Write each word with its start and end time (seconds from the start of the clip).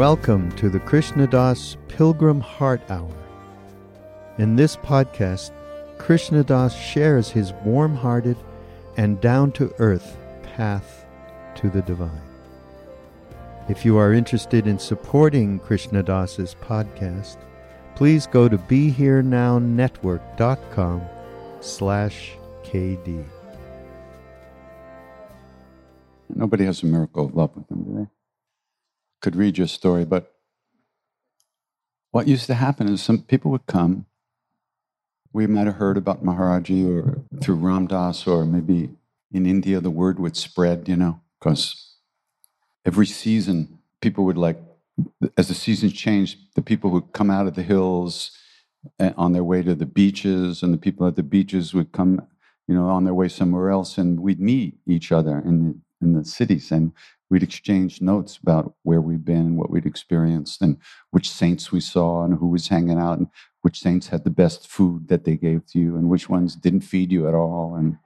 Welcome 0.00 0.48
to 0.52 0.70
the 0.70 0.80
Krishna 0.80 1.26
Das 1.26 1.76
Pilgrim 1.88 2.40
Heart 2.40 2.80
Hour. 2.88 3.12
In 4.38 4.56
this 4.56 4.74
podcast, 4.74 5.50
Krishna 5.98 6.42
Das 6.42 6.74
shares 6.74 7.28
his 7.28 7.52
warm 7.66 7.94
hearted 7.94 8.38
and 8.96 9.20
down 9.20 9.52
to 9.52 9.74
earth 9.78 10.16
path 10.42 11.04
to 11.56 11.68
the 11.68 11.82
divine. 11.82 12.22
If 13.68 13.84
you 13.84 13.98
are 13.98 14.14
interested 14.14 14.66
in 14.66 14.78
supporting 14.78 15.58
Krishna 15.58 16.02
Das's 16.02 16.56
podcast, 16.62 17.36
please 17.94 18.26
go 18.26 18.48
to 18.48 18.56
BeHereNowNetwork.com 18.56 21.02
slash 21.60 22.38
KD. 22.64 23.22
Nobody 26.30 26.64
has 26.64 26.82
a 26.82 26.86
miracle 26.86 27.26
of 27.26 27.34
love 27.34 27.54
with 27.54 27.68
them, 27.68 27.82
do 27.82 27.98
they? 27.98 28.06
Could 29.20 29.36
read 29.36 29.58
your 29.58 29.66
story, 29.66 30.04
but 30.04 30.34
what 32.10 32.26
used 32.26 32.46
to 32.46 32.54
happen 32.54 32.88
is 32.88 33.02
some 33.02 33.22
people 33.22 33.50
would 33.50 33.66
come. 33.66 34.06
We 35.32 35.46
might 35.46 35.66
have 35.66 35.76
heard 35.76 35.96
about 35.96 36.24
Maharaji 36.24 36.88
or 36.88 37.22
through 37.40 37.56
Ram 37.56 37.86
Dass, 37.86 38.26
or 38.26 38.44
maybe 38.44 38.90
in 39.32 39.46
India 39.46 39.80
the 39.80 39.90
word 39.90 40.18
would 40.18 40.36
spread, 40.36 40.88
you 40.88 40.96
know, 40.96 41.20
because 41.38 41.94
every 42.84 43.06
season 43.06 43.78
people 44.00 44.24
would 44.24 44.38
like, 44.38 44.58
as 45.36 45.48
the 45.48 45.54
seasons 45.54 45.92
changed, 45.92 46.38
the 46.54 46.62
people 46.62 46.90
would 46.90 47.12
come 47.12 47.30
out 47.30 47.46
of 47.46 47.54
the 47.54 47.62
hills 47.62 48.32
eh, 48.98 49.12
on 49.16 49.32
their 49.32 49.44
way 49.44 49.62
to 49.62 49.74
the 49.74 49.86
beaches, 49.86 50.62
and 50.62 50.74
the 50.74 50.78
people 50.78 51.06
at 51.06 51.16
the 51.16 51.22
beaches 51.22 51.74
would 51.74 51.92
come, 51.92 52.26
you 52.66 52.74
know, 52.74 52.88
on 52.88 53.04
their 53.04 53.14
way 53.14 53.28
somewhere 53.28 53.70
else, 53.70 53.98
and 53.98 54.20
we'd 54.20 54.40
meet 54.40 54.78
each 54.86 55.12
other 55.12 55.38
in 55.38 55.82
in 56.00 56.14
the 56.14 56.24
cities, 56.24 56.70
and 56.70 56.92
we'd 57.28 57.42
exchange 57.42 58.00
notes 58.00 58.38
about 58.42 58.74
where 58.82 59.00
we'd 59.00 59.24
been, 59.24 59.56
what 59.56 59.70
we'd 59.70 59.86
experienced, 59.86 60.62
and 60.62 60.76
which 61.10 61.30
saints 61.30 61.70
we 61.70 61.80
saw, 61.80 62.24
and 62.24 62.38
who 62.38 62.48
was 62.48 62.68
hanging 62.68 62.98
out, 62.98 63.18
and 63.18 63.28
which 63.62 63.80
saints 63.80 64.08
had 64.08 64.24
the 64.24 64.30
best 64.30 64.66
food 64.66 65.08
that 65.08 65.24
they 65.24 65.36
gave 65.36 65.66
to 65.66 65.78
you, 65.78 65.96
and 65.96 66.08
which 66.08 66.28
ones 66.28 66.56
didn't 66.56 66.80
feed 66.80 67.12
you 67.12 67.28
at 67.28 67.34
all, 67.34 67.74
and 67.76 67.98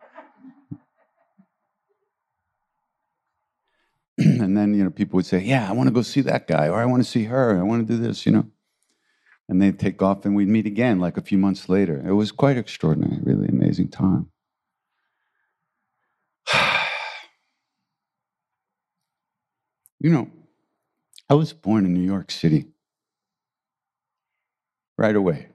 and 4.18 4.56
then 4.56 4.74
you 4.74 4.84
know 4.84 4.90
people 4.90 5.16
would 5.16 5.26
say, 5.26 5.42
"Yeah, 5.42 5.68
I 5.68 5.72
want 5.72 5.88
to 5.88 5.94
go 5.94 6.02
see 6.02 6.20
that 6.22 6.46
guy," 6.46 6.68
or 6.68 6.80
"I 6.80 6.84
want 6.86 7.02
to 7.02 7.10
see 7.10 7.24
her," 7.24 7.58
"I 7.58 7.62
want 7.62 7.86
to 7.86 7.92
do 7.96 8.00
this," 8.00 8.24
you 8.26 8.32
know. 8.32 8.46
And 9.48 9.60
they'd 9.60 9.78
take 9.78 10.00
off, 10.00 10.24
and 10.24 10.34
we'd 10.34 10.48
meet 10.48 10.66
again, 10.66 11.00
like 11.00 11.16
a 11.18 11.22
few 11.22 11.36
months 11.36 11.68
later. 11.68 12.02
It 12.06 12.12
was 12.12 12.32
quite 12.32 12.56
extraordinary, 12.56 13.18
really 13.22 13.48
amazing 13.48 13.88
time. 13.88 14.30
You 20.04 20.10
know, 20.10 20.28
I 21.30 21.34
was 21.34 21.54
born 21.54 21.86
in 21.86 21.94
New 21.94 22.02
York 22.02 22.30
City. 22.30 22.66
Right 24.98 25.16
away, 25.16 25.48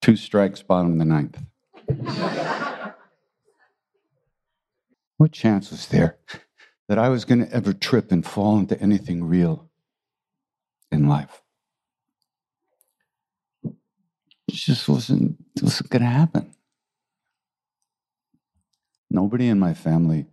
two 0.00 0.16
strikes, 0.16 0.62
bottom 0.62 0.92
of 0.92 0.98
the 0.98 1.04
ninth. 1.04 1.38
what 5.18 5.32
chance 5.32 5.70
was 5.70 5.86
there 5.88 6.16
that 6.88 6.98
I 6.98 7.10
was 7.10 7.26
going 7.26 7.44
to 7.44 7.52
ever 7.52 7.74
trip 7.74 8.10
and 8.10 8.24
fall 8.24 8.58
into 8.58 8.80
anything 8.80 9.22
real 9.22 9.68
in 10.90 11.06
life? 11.06 11.42
It 13.62 13.74
just 14.48 14.88
wasn't, 14.88 15.36
it 15.56 15.62
wasn't 15.62 15.90
going 15.90 16.02
to 16.02 16.08
happen. 16.08 16.54
Nobody 19.10 19.46
in 19.48 19.58
my 19.58 19.74
family 19.74 20.24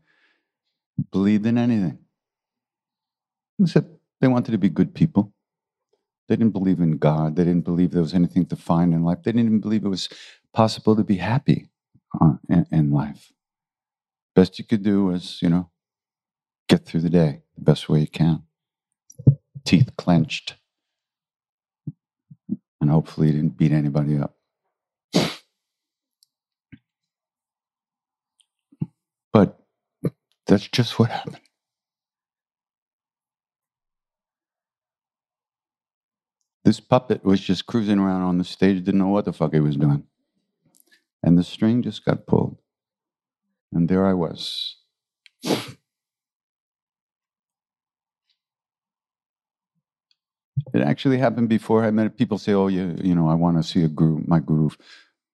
believed 1.11 1.45
in 1.45 1.57
anything. 1.57 2.00
Except 3.61 3.87
they 4.21 4.29
wanted 4.29 4.53
to 4.53 4.59
be 4.59 4.69
good 4.69 4.95
people. 4.95 5.33
They 6.29 6.35
didn't 6.37 6.53
believe 6.53 6.79
in 6.79 6.97
God. 6.97 7.35
They 7.37 7.45
didn't 7.45 7.65
believe 7.65 7.91
there 7.91 8.01
was 8.03 8.15
anything 8.15 8.47
to 8.47 8.57
find 8.57 8.93
in 8.93 9.03
life. 9.03 9.19
They 9.23 9.31
didn't 9.31 9.47
even 9.47 9.61
believe 9.61 9.85
it 9.85 9.89
was 9.89 10.09
possible 10.53 10.95
to 10.95 11.03
be 11.03 11.17
happy 11.17 11.69
uh, 12.21 12.35
in, 12.49 12.67
in 12.71 12.91
life. 12.91 13.31
Best 14.35 14.59
you 14.59 14.65
could 14.65 14.83
do 14.83 15.05
was, 15.05 15.39
you 15.41 15.49
know, 15.49 15.69
get 16.69 16.85
through 16.85 17.01
the 17.01 17.09
day 17.09 17.41
the 17.57 17.63
best 17.63 17.89
way 17.89 18.01
you 18.01 18.07
can. 18.07 18.43
Teeth 19.65 19.91
clenched. 19.97 20.55
And 22.81 22.89
hopefully 22.91 23.27
you 23.27 23.33
didn't 23.33 23.57
beat 23.57 23.73
anybody 23.73 24.17
up. 24.19 24.35
But 29.33 29.59
that's 30.47 30.67
just 30.69 30.99
what 30.99 31.11
happened. 31.11 31.40
This 36.63 36.79
puppet 36.79 37.23
was 37.23 37.41
just 37.41 37.65
cruising 37.65 37.99
around 37.99 38.21
on 38.21 38.37
the 38.37 38.43
stage, 38.43 38.83
didn't 38.83 38.99
know 38.99 39.07
what 39.07 39.25
the 39.25 39.33
fuck 39.33 39.53
he 39.53 39.59
was 39.59 39.77
doing. 39.77 40.03
And 41.23 41.37
the 41.37 41.43
string 41.43 41.81
just 41.81 42.05
got 42.05 42.27
pulled. 42.27 42.57
And 43.71 43.87
there 43.89 44.05
I 44.05 44.13
was. 44.13 44.77
It 50.73 50.81
actually 50.81 51.17
happened 51.17 51.49
before 51.49 51.83
I 51.83 51.91
met 51.91 52.17
people 52.17 52.37
say, 52.37 52.53
"Oh, 52.53 52.67
you, 52.67 52.95
you 53.03 53.15
know, 53.15 53.27
I 53.27 53.33
want 53.33 53.57
to 53.57 53.63
see 53.63 53.83
a 53.83 53.87
guru, 53.87 54.23
my 54.25 54.39
guru. 54.39 54.69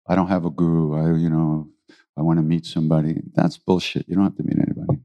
I 0.09 0.15
don't 0.15 0.29
have 0.29 0.45
a 0.45 0.51
guru. 0.51 0.95
I, 0.95 1.19
you 1.19 1.29
know, 1.29 1.69
I 2.17 2.23
want 2.23 2.39
to 2.39 2.43
meet 2.43 2.65
somebody." 2.65 3.23
That's 3.35 3.59
bullshit. 3.59 4.09
You 4.09 4.15
don't 4.15 4.25
have 4.25 4.37
to 4.37 4.45
meet 4.45 4.59
anybody. 4.59 5.01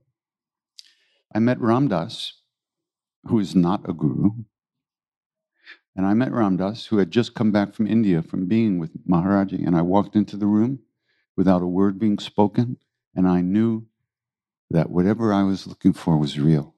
I 1.33 1.39
met 1.39 1.59
Ram 1.59 1.88
Dass, 1.88 2.33
who 3.25 3.39
is 3.39 3.56
not 3.56 3.89
a 3.89 3.94
guru, 3.94 4.31
and 5.96 6.06
I 6.06 6.14
met 6.14 6.32
Ram 6.32 6.58
Dass, 6.58 6.86
who 6.86 6.98
had 6.98 7.12
just 7.12 7.34
come 7.34 7.52
back 7.52 7.74
from 7.74 7.88
India 7.88 8.22
from 8.22 8.48
being 8.48 8.80
with 8.80 8.92
Maharaji, 9.08 9.66
and 9.66 9.76
I 9.76 9.82
walked 9.82 10.16
into 10.16 10.38
the 10.38 10.48
room 10.48 10.80
without 11.36 11.62
a 11.62 11.68
word 11.68 12.00
being 12.00 12.18
spoken, 12.18 12.78
and 13.16 13.28
I 13.28 13.42
knew 13.42 13.86
that 14.70 14.90
whatever 14.90 15.34
I 15.34 15.44
was 15.44 15.68
looking 15.68 15.94
for 15.94 16.18
was 16.18 16.40
real. 16.40 16.76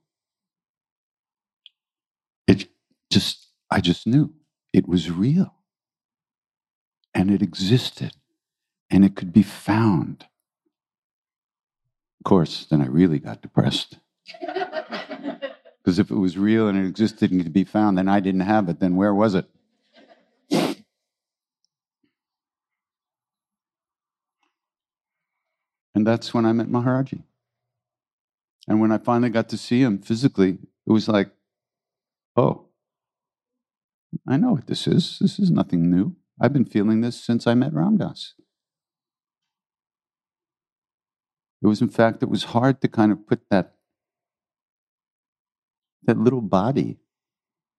It 2.47 2.67
just, 3.11 3.47
I 3.69 3.81
just 3.81 4.07
knew 4.07 4.33
it 4.73 4.87
was 4.87 5.11
real. 5.11 5.53
And 7.13 7.29
it 7.29 7.43
existed. 7.43 8.13
And 8.89 9.05
it 9.05 9.15
could 9.15 9.31
be 9.31 9.43
found. 9.43 10.25
Of 12.19 12.25
course, 12.25 12.65
then 12.69 12.81
I 12.81 12.87
really 12.87 13.19
got 13.19 13.41
depressed. 13.41 13.99
Because 15.83 15.99
if 15.99 16.09
it 16.11 16.15
was 16.15 16.37
real 16.37 16.69
and 16.69 16.77
it 16.77 16.87
existed 16.87 17.31
and 17.31 17.43
could 17.43 17.51
be 17.51 17.65
found, 17.65 17.97
then 17.97 18.07
I 18.07 18.21
didn't 18.21 18.41
have 18.41 18.69
it, 18.69 18.79
then 18.79 18.95
where 18.95 19.13
was 19.13 19.35
it? 19.35 19.49
And 25.95 26.07
that's 26.07 26.33
when 26.33 26.45
I 26.45 26.53
met 26.53 26.69
Maharaji. 26.69 27.23
And 28.67 28.79
when 28.79 28.91
I 28.91 28.97
finally 28.97 29.29
got 29.29 29.49
to 29.49 29.57
see 29.57 29.81
him 29.81 29.99
physically, 29.99 30.57
it 30.87 30.91
was 30.91 31.07
like, 31.07 31.29
oh, 32.35 32.65
I 34.27 34.37
know 34.37 34.53
what 34.53 34.67
this 34.67 34.87
is. 34.87 35.17
This 35.19 35.37
is 35.37 35.51
nothing 35.51 35.91
new. 35.91 36.15
I've 36.39 36.53
been 36.53 36.65
feeling 36.65 37.01
this 37.01 37.21
since 37.21 37.45
I 37.45 37.53
met 37.53 37.73
Ram 37.73 37.97
Dass. 37.97 38.33
It 41.61 41.67
was, 41.67 41.81
in 41.81 41.89
fact, 41.89 42.23
it 42.23 42.29
was 42.29 42.45
hard 42.45 42.81
to 42.81 42.87
kind 42.87 43.11
of 43.11 43.27
put 43.27 43.41
that, 43.49 43.72
that 46.05 46.17
little 46.19 46.41
body. 46.41 46.99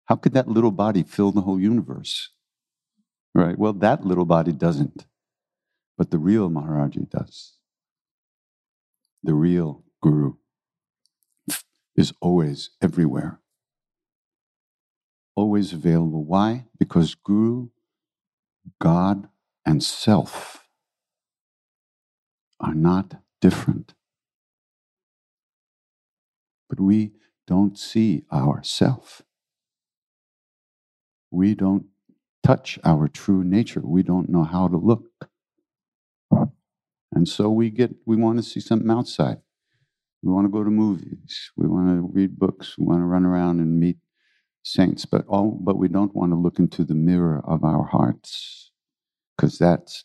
How 0.07 0.17
could 0.17 0.35
that 0.35 0.49
little 0.49 0.73
body 0.73 1.03
fill 1.05 1.33
the 1.33 1.43
whole 1.43 1.61
universe? 1.61 2.31
Right? 3.35 3.59
Well, 3.59 3.75
that 3.75 4.05
little 4.07 4.27
body 4.27 4.53
doesn't, 4.53 5.07
but 5.99 6.11
the 6.11 6.19
real 6.19 6.51
Maharaji 6.51 7.11
does. 7.11 7.55
The 9.23 9.35
real 9.35 9.85
Guru 10.03 10.35
is 11.97 12.13
always 12.21 12.71
everywhere 12.83 13.41
always 15.37 15.73
available. 15.73 16.25
Why? 16.25 16.67
Because 16.79 17.15
Guru, 17.15 17.69
God, 18.81 19.29
and 19.67 19.83
self 19.83 20.67
are 22.61 22.75
not 22.75 23.17
different. 23.41 23.95
But 26.69 26.81
we 26.81 27.13
don't 27.47 27.79
see 27.79 28.25
ourself. 28.33 29.23
We 31.31 31.55
don't 31.55 31.87
touch 32.43 32.79
our 32.85 33.09
true 33.09 33.43
nature. 33.45 33.83
We 33.85 34.03
don't 34.03 34.29
know 34.29 34.45
how 34.45 34.69
to 34.69 34.77
look. 34.77 35.29
And 37.13 37.29
so 37.29 37.49
we 37.49 37.71
get 37.71 37.95
we 38.07 38.17
want 38.17 38.39
to 38.39 38.43
see 38.43 38.61
something 38.61 38.91
outside. 38.91 39.39
We 40.23 40.33
want 40.33 40.47
to 40.47 40.51
go 40.51 40.65
to 40.65 40.71
movies. 40.71 41.53
We 41.57 41.69
want 41.69 41.89
to 41.89 42.11
read 42.13 42.39
books. 42.39 42.77
We 42.79 42.87
want 42.87 43.01
to 43.01 43.07
run 43.07 43.25
around 43.25 43.61
and 43.61 43.79
meet 43.79 43.99
saints, 44.63 45.05
but 45.05 45.27
all, 45.29 45.51
but 45.51 45.79
we 45.79 45.89
don't 45.89 46.15
want 46.15 46.33
to 46.33 46.37
look 46.37 46.59
into 46.59 46.85
the 46.85 46.95
mirror 46.95 47.43
of 47.47 47.63
our 47.63 47.85
hearts 47.85 48.73
because 49.37 49.59
that's 49.59 50.05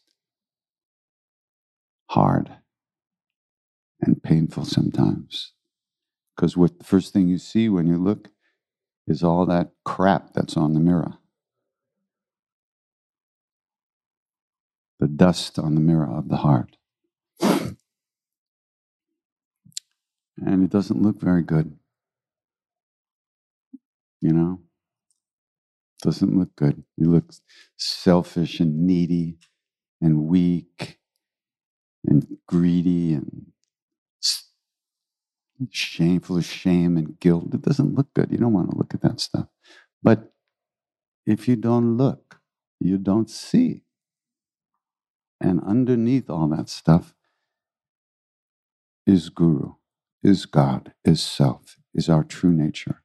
hard 2.10 2.52
and 4.02 4.22
painful 4.22 4.66
sometimes. 4.66 5.54
Because 6.40 6.56
what 6.56 6.80
the 6.80 6.86
first 6.86 7.12
thing 7.12 7.28
you 7.28 7.38
see 7.38 7.68
when 7.68 7.86
you 7.86 7.98
look 7.98 8.30
is 9.06 9.24
all 9.24 9.46
that 9.48 9.72
crap 9.84 10.32
that's 10.34 10.56
on 10.56 10.74
the 10.74 10.80
mirror. 10.80 11.16
The 15.02 15.10
dust 15.10 15.60
on 15.60 15.76
the 15.76 15.82
mirror 15.82 16.10
of 16.10 16.30
the 16.30 16.38
heart. 16.38 16.78
And 17.42 17.84
it 20.64 20.70
doesn't 20.70 21.02
look 21.02 21.20
very 21.20 21.42
good. 21.42 21.78
You 24.22 24.32
know? 24.32 24.62
Doesn't 26.02 26.40
look 26.40 26.56
good. 26.56 26.86
You 26.96 27.12
look 27.12 27.34
selfish 27.76 28.62
and 28.62 28.88
needy 28.88 29.40
and 30.00 30.24
weak 30.24 31.00
and 32.06 32.38
greedy 32.48 33.12
and 33.14 33.48
shameful 35.72 36.38
of 36.38 36.46
shame 36.46 36.98
and 36.98 37.20
guilt. 37.20 37.54
It 37.54 37.62
doesn't 37.64 37.96
look 37.96 38.14
good. 38.16 38.32
You 38.32 38.38
don't 38.40 38.54
want 38.54 38.72
to 38.72 38.78
look 38.78 38.94
at 38.94 39.02
that 39.02 39.20
stuff. 39.20 39.48
But 40.04 40.34
if 41.26 41.48
you 41.48 41.56
don't 41.58 41.98
look, 41.98 42.42
you 42.80 42.98
don't 42.98 43.30
see. 43.30 43.84
And 45.42 45.62
underneath 45.64 46.30
all 46.30 46.48
that 46.50 46.70
stuff 46.70 47.16
is 49.08 49.30
Guru, 49.30 49.74
is 50.24 50.46
God, 50.46 50.94
is 51.06 51.22
self, 51.24 51.78
is 51.94 52.10
our 52.10 52.24
true 52.24 52.54
nature. 52.54 53.04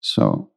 So, 0.00 0.50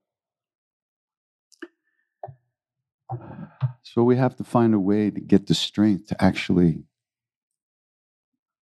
so 3.83 4.03
we 4.03 4.17
have 4.17 4.35
to 4.37 4.45
find 4.45 4.73
a 4.73 4.79
way 4.79 5.11
to 5.11 5.21
get 5.21 5.47
the 5.47 5.55
strength 5.55 6.07
to 6.07 6.23
actually 6.23 6.83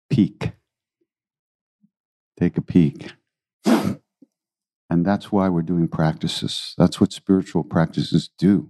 peek, 0.09 0.53
take 2.39 2.57
a 2.57 2.61
peek. 2.61 3.13
And 4.89 5.05
that's 5.05 5.31
why 5.31 5.49
we're 5.49 5.63
doing 5.63 5.87
practices. 5.87 6.75
That's 6.77 7.01
what 7.01 7.11
spiritual 7.13 7.63
practices 7.63 8.29
do. 8.37 8.69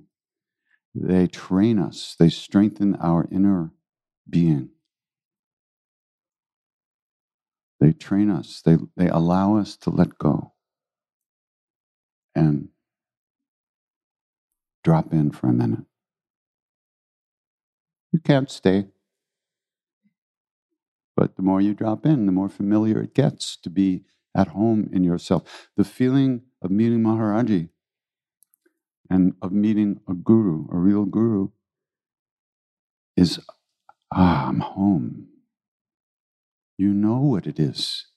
They 0.95 1.27
train 1.27 1.79
us, 1.79 2.15
they 2.19 2.29
strengthen 2.29 2.95
our 2.95 3.27
inner 3.31 3.71
being. 4.29 4.69
They 7.79 7.91
train 7.91 8.29
us, 8.29 8.61
they, 8.63 8.77
they 8.95 9.09
allow 9.09 9.57
us 9.57 9.75
to 9.77 9.89
let 9.89 10.17
go 10.17 10.53
and 12.35 12.69
drop 14.83 15.13
in 15.13 15.31
for 15.31 15.47
a 15.47 15.53
minute. 15.53 15.85
You 18.11 18.19
can't 18.19 18.49
stay. 18.49 18.87
But 21.15 21.35
the 21.35 21.43
more 21.43 21.61
you 21.61 21.73
drop 21.73 22.05
in, 22.05 22.25
the 22.25 22.31
more 22.31 22.49
familiar 22.49 23.01
it 23.01 23.13
gets 23.13 23.57
to 23.57 23.69
be 23.69 24.03
at 24.35 24.49
home 24.49 24.89
in 24.93 25.03
yourself. 25.03 25.69
The 25.77 25.83
feeling 25.83 26.43
of 26.61 26.71
meeting 26.71 27.01
Maharaji 27.03 27.69
and 29.09 29.33
of 29.41 29.51
meeting 29.51 29.99
a 30.09 30.13
guru, 30.13 30.67
a 30.71 30.77
real 30.77 31.05
guru, 31.05 31.49
is 33.17 33.39
ah, 34.13 34.47
I'm 34.49 34.61
home. 34.61 35.27
You 36.77 36.93
know 36.93 37.19
what 37.19 37.47
it 37.47 37.59
is. 37.59 38.07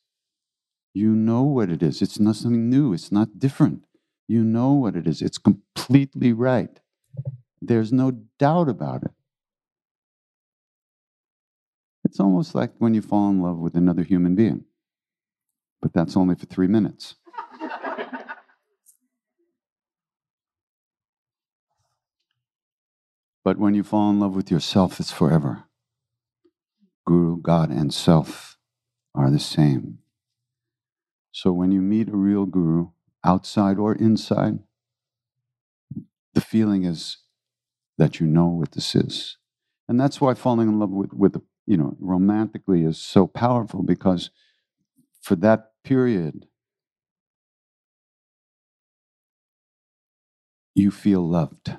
You 0.95 1.15
know 1.15 1.43
what 1.43 1.71
it 1.71 1.83
is. 1.83 2.03
It's 2.03 2.19
not 2.19 2.37
something 2.37 2.71
new, 2.71 2.93
it's 2.93 3.13
not 3.13 3.39
different. 3.39 3.85
You 4.29 4.45
know 4.45 4.73
what 4.73 4.97
it 4.97 5.07
is. 5.07 5.23
It's 5.23 5.39
completely 5.39 6.33
right. 6.33 6.81
There's 7.63 7.93
no 7.93 8.13
doubt 8.39 8.69
about 8.69 9.05
it. 9.05 9.13
It's 12.07 12.21
almost 12.21 12.55
like 12.55 12.71
when 12.79 12.95
you 12.95 13.03
fall 13.03 13.29
in 13.31 13.43
love 13.43 13.59
with 13.59 13.75
another 13.75 14.05
human 14.05 14.37
being, 14.37 14.65
but 15.83 15.93
that's 15.93 16.17
only 16.17 16.37
for 16.37 16.47
three 16.47 16.69
minutes. 16.69 17.17
But 23.45 23.59
when 23.59 23.75
you 23.75 23.83
fall 23.83 24.11
in 24.11 24.21
love 24.21 24.37
with 24.37 24.53
yourself, 24.53 25.01
it's 25.01 25.11
forever. 25.11 25.65
Guru, 27.07 27.41
God, 27.41 27.71
and 27.71 27.93
self 27.93 28.57
are 29.13 29.31
the 29.31 29.41
same. 29.41 29.99
So 31.33 31.53
when 31.53 31.73
you 31.73 31.81
meet 31.81 32.09
a 32.09 32.17
real 32.17 32.47
guru, 32.47 32.91
outside 33.25 33.79
or 33.79 33.95
inside, 33.95 34.61
the 36.35 36.41
feeling 36.41 36.85
is 36.85 37.19
that 37.99 38.21
you 38.21 38.27
know 38.27 38.47
what 38.47 38.73
this 38.73 38.95
is. 38.95 39.39
And 39.89 40.01
that's 40.01 40.21
why 40.21 40.35
falling 40.35 40.69
in 40.69 40.79
love 40.79 40.91
with, 40.91 41.13
with 41.13 41.41
you 41.67 41.77
know, 41.77 41.97
romantically 42.01 42.85
is 42.85 42.99
so 42.99 43.27
powerful 43.27 43.83
because 43.83 44.31
for 45.23 45.37
that 45.37 45.73
period, 45.85 46.47
you 50.75 50.91
feel 50.91 51.29
loved. 51.29 51.77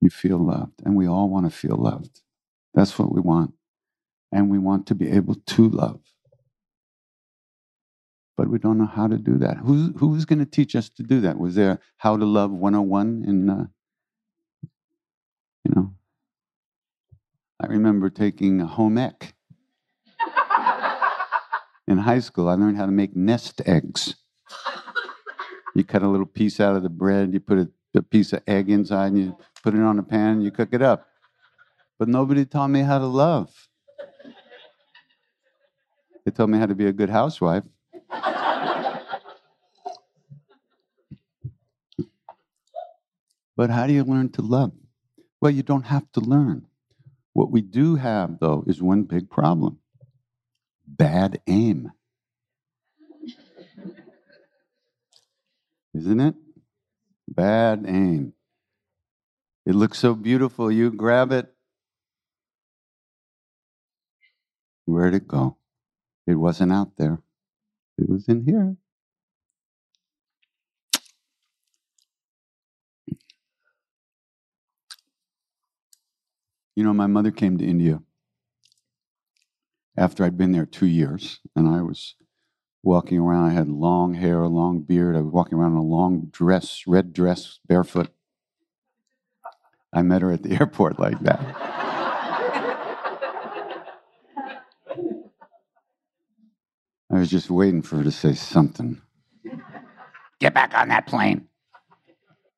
You 0.00 0.10
feel 0.10 0.38
loved. 0.38 0.82
And 0.84 0.96
we 0.96 1.08
all 1.08 1.28
want 1.28 1.46
to 1.46 1.56
feel 1.56 1.76
loved. 1.76 2.22
That's 2.74 2.98
what 2.98 3.12
we 3.12 3.20
want. 3.20 3.54
And 4.32 4.50
we 4.50 4.58
want 4.58 4.86
to 4.88 4.94
be 4.94 5.10
able 5.10 5.34
to 5.34 5.68
love. 5.68 6.00
But 8.36 8.48
we 8.50 8.58
don't 8.58 8.78
know 8.78 8.86
how 8.86 9.08
to 9.08 9.18
do 9.18 9.38
that. 9.38 9.58
Who's, 9.58 9.92
who's 9.98 10.26
going 10.26 10.40
to 10.40 10.46
teach 10.46 10.76
us 10.76 10.90
to 10.90 11.02
do 11.02 11.20
that? 11.22 11.38
Was 11.38 11.56
there 11.56 11.80
How 11.98 12.16
to 12.18 12.26
Love 12.26 12.52
101 12.52 13.24
in, 13.26 13.50
uh, 13.50 13.66
you 15.64 15.72
know? 15.76 15.95
I 17.58 17.66
remember 17.68 18.10
taking 18.10 18.60
a 18.60 18.66
home 18.66 18.98
ec. 18.98 19.34
in 21.88 21.98
high 21.98 22.18
school, 22.18 22.48
I 22.48 22.54
learned 22.54 22.76
how 22.76 22.84
to 22.84 22.92
make 22.92 23.16
nest 23.16 23.62
eggs. 23.64 24.16
You 25.74 25.82
cut 25.84 26.02
a 26.02 26.08
little 26.08 26.26
piece 26.26 26.60
out 26.60 26.76
of 26.76 26.82
the 26.82 26.90
bread, 26.90 27.32
you 27.32 27.40
put 27.40 27.58
a, 27.58 27.70
a 27.94 28.02
piece 28.02 28.34
of 28.34 28.42
egg 28.46 28.68
inside, 28.68 29.08
and 29.08 29.18
you 29.18 29.38
put 29.62 29.74
it 29.74 29.80
on 29.80 29.98
a 29.98 30.02
pan, 30.02 30.32
and 30.32 30.44
you 30.44 30.50
cook 30.50 30.68
it 30.72 30.82
up. 30.82 31.06
But 31.98 32.08
nobody 32.08 32.44
taught 32.44 32.68
me 32.68 32.80
how 32.80 32.98
to 32.98 33.06
love. 33.06 33.68
They 36.24 36.30
told 36.30 36.50
me 36.50 36.58
how 36.58 36.66
to 36.66 36.74
be 36.74 36.86
a 36.86 36.92
good 36.92 37.08
housewife. 37.08 37.64
but 43.56 43.70
how 43.70 43.86
do 43.86 43.94
you 43.94 44.04
learn 44.04 44.28
to 44.30 44.42
love? 44.42 44.72
Well, 45.40 45.52
you 45.52 45.62
don't 45.62 45.86
have 45.86 46.10
to 46.12 46.20
learn. 46.20 46.66
What 47.36 47.50
we 47.50 47.60
do 47.60 47.96
have, 47.96 48.38
though, 48.40 48.64
is 48.66 48.80
one 48.80 49.02
big 49.02 49.28
problem 49.28 49.78
bad 50.86 51.38
aim. 51.46 51.92
isn't 55.92 56.18
it? 56.18 56.34
Bad 57.28 57.84
aim. 57.86 58.32
It 59.66 59.74
looks 59.74 59.98
so 59.98 60.14
beautiful. 60.14 60.72
You 60.72 60.90
grab 60.90 61.30
it. 61.30 61.54
Where'd 64.86 65.14
it 65.14 65.28
go? 65.28 65.58
It 66.26 66.36
wasn't 66.36 66.72
out 66.72 66.96
there, 66.96 67.20
it 67.98 68.08
was 68.08 68.28
in 68.28 68.46
here. 68.46 68.76
You 76.76 76.84
know, 76.84 76.92
my 76.92 77.06
mother 77.06 77.30
came 77.30 77.56
to 77.56 77.64
India 77.66 78.02
after 79.96 80.24
I'd 80.24 80.36
been 80.36 80.52
there 80.52 80.66
two 80.66 80.86
years, 80.86 81.40
and 81.56 81.66
I 81.66 81.80
was 81.80 82.16
walking 82.82 83.18
around. 83.18 83.50
I 83.50 83.54
had 83.54 83.68
long 83.68 84.12
hair, 84.12 84.40
a 84.40 84.48
long 84.48 84.82
beard. 84.82 85.16
I 85.16 85.22
was 85.22 85.32
walking 85.32 85.56
around 85.56 85.72
in 85.72 85.78
a 85.78 85.82
long 85.82 86.26
dress, 86.30 86.82
red 86.86 87.14
dress, 87.14 87.60
barefoot. 87.66 88.10
I 89.90 90.02
met 90.02 90.20
her 90.20 90.30
at 90.30 90.42
the 90.42 90.52
airport 90.60 91.00
like 91.00 91.18
that. 91.20 91.40
I 97.10 97.18
was 97.20 97.30
just 97.30 97.50
waiting 97.50 97.80
for 97.80 97.96
her 97.96 98.04
to 98.04 98.12
say 98.12 98.34
something. 98.34 99.00
Get 100.40 100.52
back 100.52 100.76
on 100.76 100.88
that 100.88 101.06
plane. 101.06 101.48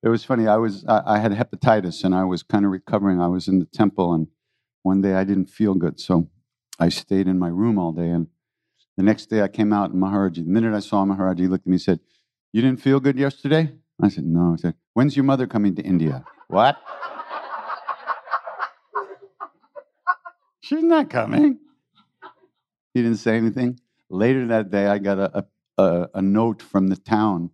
It 0.03 0.09
was 0.09 0.25
funny. 0.25 0.47
I 0.47 0.57
was 0.57 0.85
I, 0.87 1.19
had 1.19 1.33
hepatitis 1.33 2.05
and 2.05 2.15
I 2.15 2.25
was 2.25 2.43
kind 2.43 2.65
of 2.65 2.71
recovering. 2.71 3.21
I 3.21 3.27
was 3.27 3.49
in 3.49 3.59
the 3.59 3.65
temple 3.67 4.15
and 4.15 4.29
one 4.83 5.01
day 5.01 5.15
I 5.15 5.25
didn't 5.25 5.47
feel 5.47 5.75
good, 5.75 5.99
so 5.99 6.29
I 6.79 6.89
stayed 6.89 7.27
in 7.27 7.39
my 7.39 7.49
room 7.49 7.79
all 7.79 7.93
day 7.93 8.09
and 8.09 8.29
the 8.97 9.03
next 9.03 9.27
day 9.27 9.43
I 9.43 9.49
came 9.49 9.73
out 9.73 9.91
and 9.93 10.03
Maharaji, 10.03 10.45
the 10.45 10.51
minute 10.51 10.75
I 10.75 10.81
saw 10.81 11.05
Maharaji, 11.05 11.41
he 11.41 11.47
looked 11.47 11.63
at 11.63 11.69
me 11.69 11.75
and 11.75 11.83
said, 11.83 12.01
You 12.53 12.63
didn't 12.63 12.81
feel 12.81 13.01
good 13.01 13.17
yesterday? 13.17 13.73
I 14.03 14.09
said, 14.09 14.25
No. 14.25 14.53
He 14.53 14.59
said, 14.59 14.75
When's 14.95 15.17
your 15.17 15.25
mother 15.25 15.47
coming 15.47 15.75
to 15.77 15.83
India? 15.83 16.25
What? 16.49 16.77
She's 20.61 20.83
not 20.83 21.11
coming. 21.11 21.59
He 22.93 23.03
didn't 23.03 23.19
say 23.19 23.37
anything. 23.37 23.79
Later 24.11 24.47
that 24.49 24.71
day, 24.71 24.87
I 24.87 24.99
got 24.99 25.19
a, 25.19 25.47
a, 25.79 26.09
a 26.15 26.23
note 26.23 26.61
from 26.61 26.89
the 26.89 26.97
town. 26.97 27.51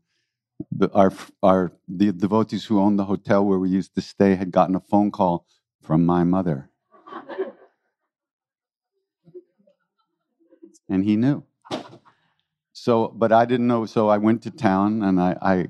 The, 0.72 0.90
our, 0.92 1.12
our, 1.42 1.72
the 1.88 2.12
devotees 2.12 2.64
who 2.64 2.80
owned 2.80 2.98
the 2.98 3.04
hotel 3.04 3.44
where 3.44 3.58
we 3.58 3.70
used 3.70 3.94
to 3.96 4.00
stay 4.00 4.36
had 4.36 4.52
gotten 4.52 4.76
a 4.76 4.80
phone 4.80 5.10
call 5.10 5.46
from 5.82 6.06
my 6.06 6.24
mother. 6.24 6.70
and 10.88 11.04
he 11.04 11.16
knew. 11.16 11.44
So, 12.72 13.08
but 13.08 13.32
I 13.32 13.44
didn't 13.46 13.68
know. 13.68 13.86
So 13.86 14.08
I 14.08 14.18
went 14.18 14.42
to 14.44 14.52
town, 14.52 15.02
and 15.02 15.20
I, 15.20 15.36
I, 15.42 15.66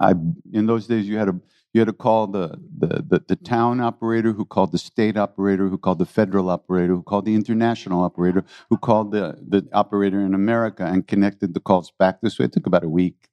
I 0.00 0.14
in 0.52 0.66
those 0.66 0.86
days 0.86 1.08
you 1.08 1.18
had 1.18 1.26
to 1.26 1.40
you 1.72 1.80
had 1.80 1.88
to 1.88 1.94
call 1.94 2.26
the, 2.26 2.58
the, 2.78 3.04
the, 3.08 3.24
the 3.28 3.36
town 3.36 3.80
operator, 3.80 4.32
who 4.32 4.44
called 4.44 4.72
the 4.72 4.78
state 4.78 5.16
operator, 5.16 5.68
who 5.68 5.78
called 5.78 6.00
the 6.00 6.06
federal 6.06 6.50
operator, 6.50 6.94
who 6.94 7.02
called 7.02 7.26
the 7.26 7.34
international 7.36 8.02
operator, 8.02 8.44
who 8.70 8.76
called 8.76 9.12
the, 9.12 9.38
the 9.48 9.68
operator 9.72 10.20
in 10.20 10.34
America, 10.34 10.84
and 10.84 11.06
connected 11.06 11.54
the 11.54 11.60
calls 11.60 11.92
back 11.98 12.22
this 12.22 12.40
way. 12.40 12.46
It 12.46 12.52
took 12.52 12.66
about 12.66 12.84
a 12.84 12.90
week. 12.90 13.29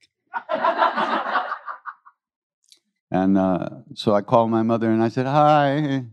And 3.12 3.38
uh, 3.38 3.70
so 3.94 4.14
I 4.14 4.22
called 4.22 4.52
my 4.52 4.64
mother, 4.64 4.90
and 4.90 5.04
I 5.04 5.10
said, 5.10 5.26
"Hi." 5.26 5.78
I 5.78 6.06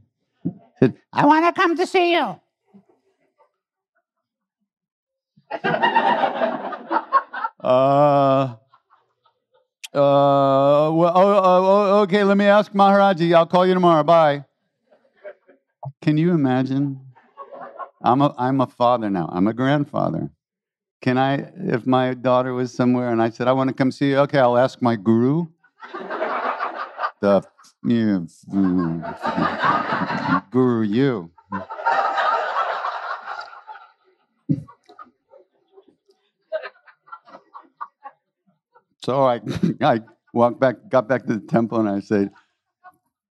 said, 0.81 0.95
"I 1.13 1.27
want 1.27 1.47
to 1.47 1.61
come 1.61 1.77
to 1.77 1.87
see 1.87 2.15
you." 2.15 2.41
uh, 5.65 5.69
uh, 9.93 9.93
well, 9.93 11.13
oh, 11.15 11.15
oh, 11.15 12.01
okay, 12.03 12.25
let 12.25 12.37
me 12.37 12.47
ask 12.47 12.73
Maharaji. 12.73 13.35
I'll 13.35 13.47
call 13.47 13.65
you 13.65 13.75
tomorrow. 13.75 14.03
Bye. 14.03 14.45
Can 16.03 16.17
you 16.17 16.33
imagine? 16.33 17.01
I'm 18.03 18.21
a, 18.21 18.35
I'm 18.37 18.61
a 18.61 18.67
father 18.67 19.09
now. 19.09 19.31
I'm 19.33 19.47
a 19.47 19.55
grandfather. 19.55 20.31
Can 21.01 21.17
I, 21.17 21.53
if 21.57 21.87
my 21.87 22.15
daughter 22.15 22.55
was 22.55 22.73
somewhere 22.73 23.11
and 23.11 23.23
I 23.23 23.31
said, 23.31 23.47
I 23.47 23.53
want 23.53 23.69
to 23.69 23.75
come 23.75 23.93
see 23.93 24.11
you, 24.11 24.19
okay, 24.21 24.39
I'll 24.39 24.59
ask 24.59 24.83
my 24.83 24.97
guru. 24.97 25.47
The 27.25 27.43
guru, 30.51 30.83
you. 30.83 31.31
So 39.03 39.23
I, 39.23 39.41
I 39.83 40.01
walked 40.33 40.61
back, 40.61 40.77
got 40.89 41.09
back 41.09 41.27
to 41.27 41.35
the 41.35 41.47
temple, 41.47 41.81
and 41.81 41.89
I 41.89 42.01
said, 42.01 42.31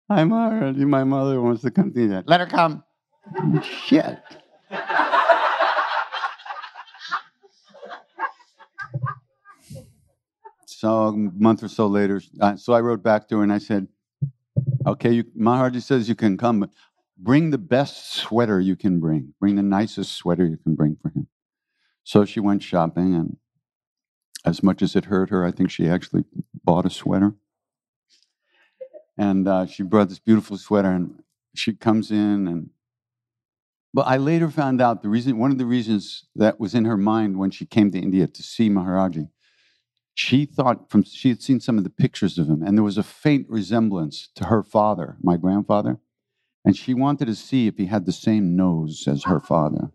"Hi, 0.08 0.22
Maharaji. 0.22 0.86
My 0.86 1.04
mother 1.04 1.40
wants 1.40 1.62
to 1.62 1.70
come 1.70 1.92
to 1.92 2.08
that. 2.08 2.28
Let 2.28 2.40
her 2.40 2.46
come." 2.46 2.84
Shit. 3.62 4.18
So 10.80 10.88
a 11.08 11.12
month 11.12 11.62
or 11.62 11.68
so 11.68 11.86
later, 11.86 12.22
uh, 12.40 12.56
so 12.56 12.72
I 12.72 12.80
wrote 12.80 13.02
back 13.02 13.28
to 13.28 13.36
her 13.36 13.42
and 13.42 13.52
I 13.52 13.58
said, 13.58 13.88
"Okay, 14.86 15.12
you, 15.12 15.24
Maharaji 15.38 15.82
says 15.82 16.08
you 16.08 16.14
can 16.14 16.38
come, 16.38 16.60
but 16.60 16.70
bring 17.18 17.50
the 17.50 17.58
best 17.58 18.14
sweater 18.14 18.58
you 18.60 18.76
can 18.76 18.98
bring. 18.98 19.34
Bring 19.38 19.56
the 19.56 19.62
nicest 19.62 20.12
sweater 20.12 20.46
you 20.46 20.56
can 20.56 20.74
bring 20.74 20.96
for 21.02 21.10
him." 21.10 21.26
So 22.02 22.24
she 22.24 22.40
went 22.40 22.62
shopping 22.62 23.14
and 23.14 23.36
as 24.44 24.62
much 24.62 24.80
as 24.80 24.96
it 24.96 25.04
hurt 25.06 25.28
her, 25.28 25.44
I 25.44 25.50
think 25.50 25.70
she 25.70 25.86
actually 25.86 26.24
bought 26.64 26.86
a 26.86 26.90
sweater. 26.90 27.34
And 29.18 29.46
uh, 29.46 29.66
she 29.66 29.82
brought 29.82 30.08
this 30.08 30.18
beautiful 30.18 30.56
sweater, 30.56 30.90
and 30.90 31.22
she 31.54 31.74
comes 31.74 32.10
in, 32.10 32.48
and 32.48 32.70
but 33.92 34.06
I 34.06 34.16
later 34.16 34.48
found 34.48 34.80
out 34.80 35.02
the 35.02 35.10
reason, 35.10 35.36
one 35.36 35.50
of 35.50 35.58
the 35.58 35.66
reasons 35.66 36.24
that 36.36 36.58
was 36.58 36.74
in 36.74 36.86
her 36.86 36.96
mind 36.96 37.38
when 37.38 37.50
she 37.50 37.66
came 37.66 37.90
to 37.90 37.98
India 37.98 38.26
to 38.26 38.42
see 38.42 38.70
Maharaji, 38.70 39.28
she 40.20 40.44
thought 40.44 40.90
from 40.90 41.02
she 41.02 41.30
had 41.30 41.40
seen 41.40 41.60
some 41.60 41.78
of 41.78 41.84
the 41.84 41.88
pictures 41.88 42.38
of 42.38 42.46
him, 42.46 42.62
and 42.62 42.76
there 42.76 42.84
was 42.84 42.98
a 42.98 43.02
faint 43.02 43.46
resemblance 43.48 44.28
to 44.34 44.44
her 44.44 44.62
father, 44.62 45.16
my 45.22 45.38
grandfather, 45.38 45.98
and 46.62 46.76
she 46.76 46.92
wanted 46.92 47.24
to 47.24 47.34
see 47.34 47.66
if 47.66 47.78
he 47.78 47.86
had 47.86 48.04
the 48.04 48.12
same 48.12 48.54
nose 48.54 49.08
as 49.08 49.24
her 49.24 49.40
father. 49.40 49.92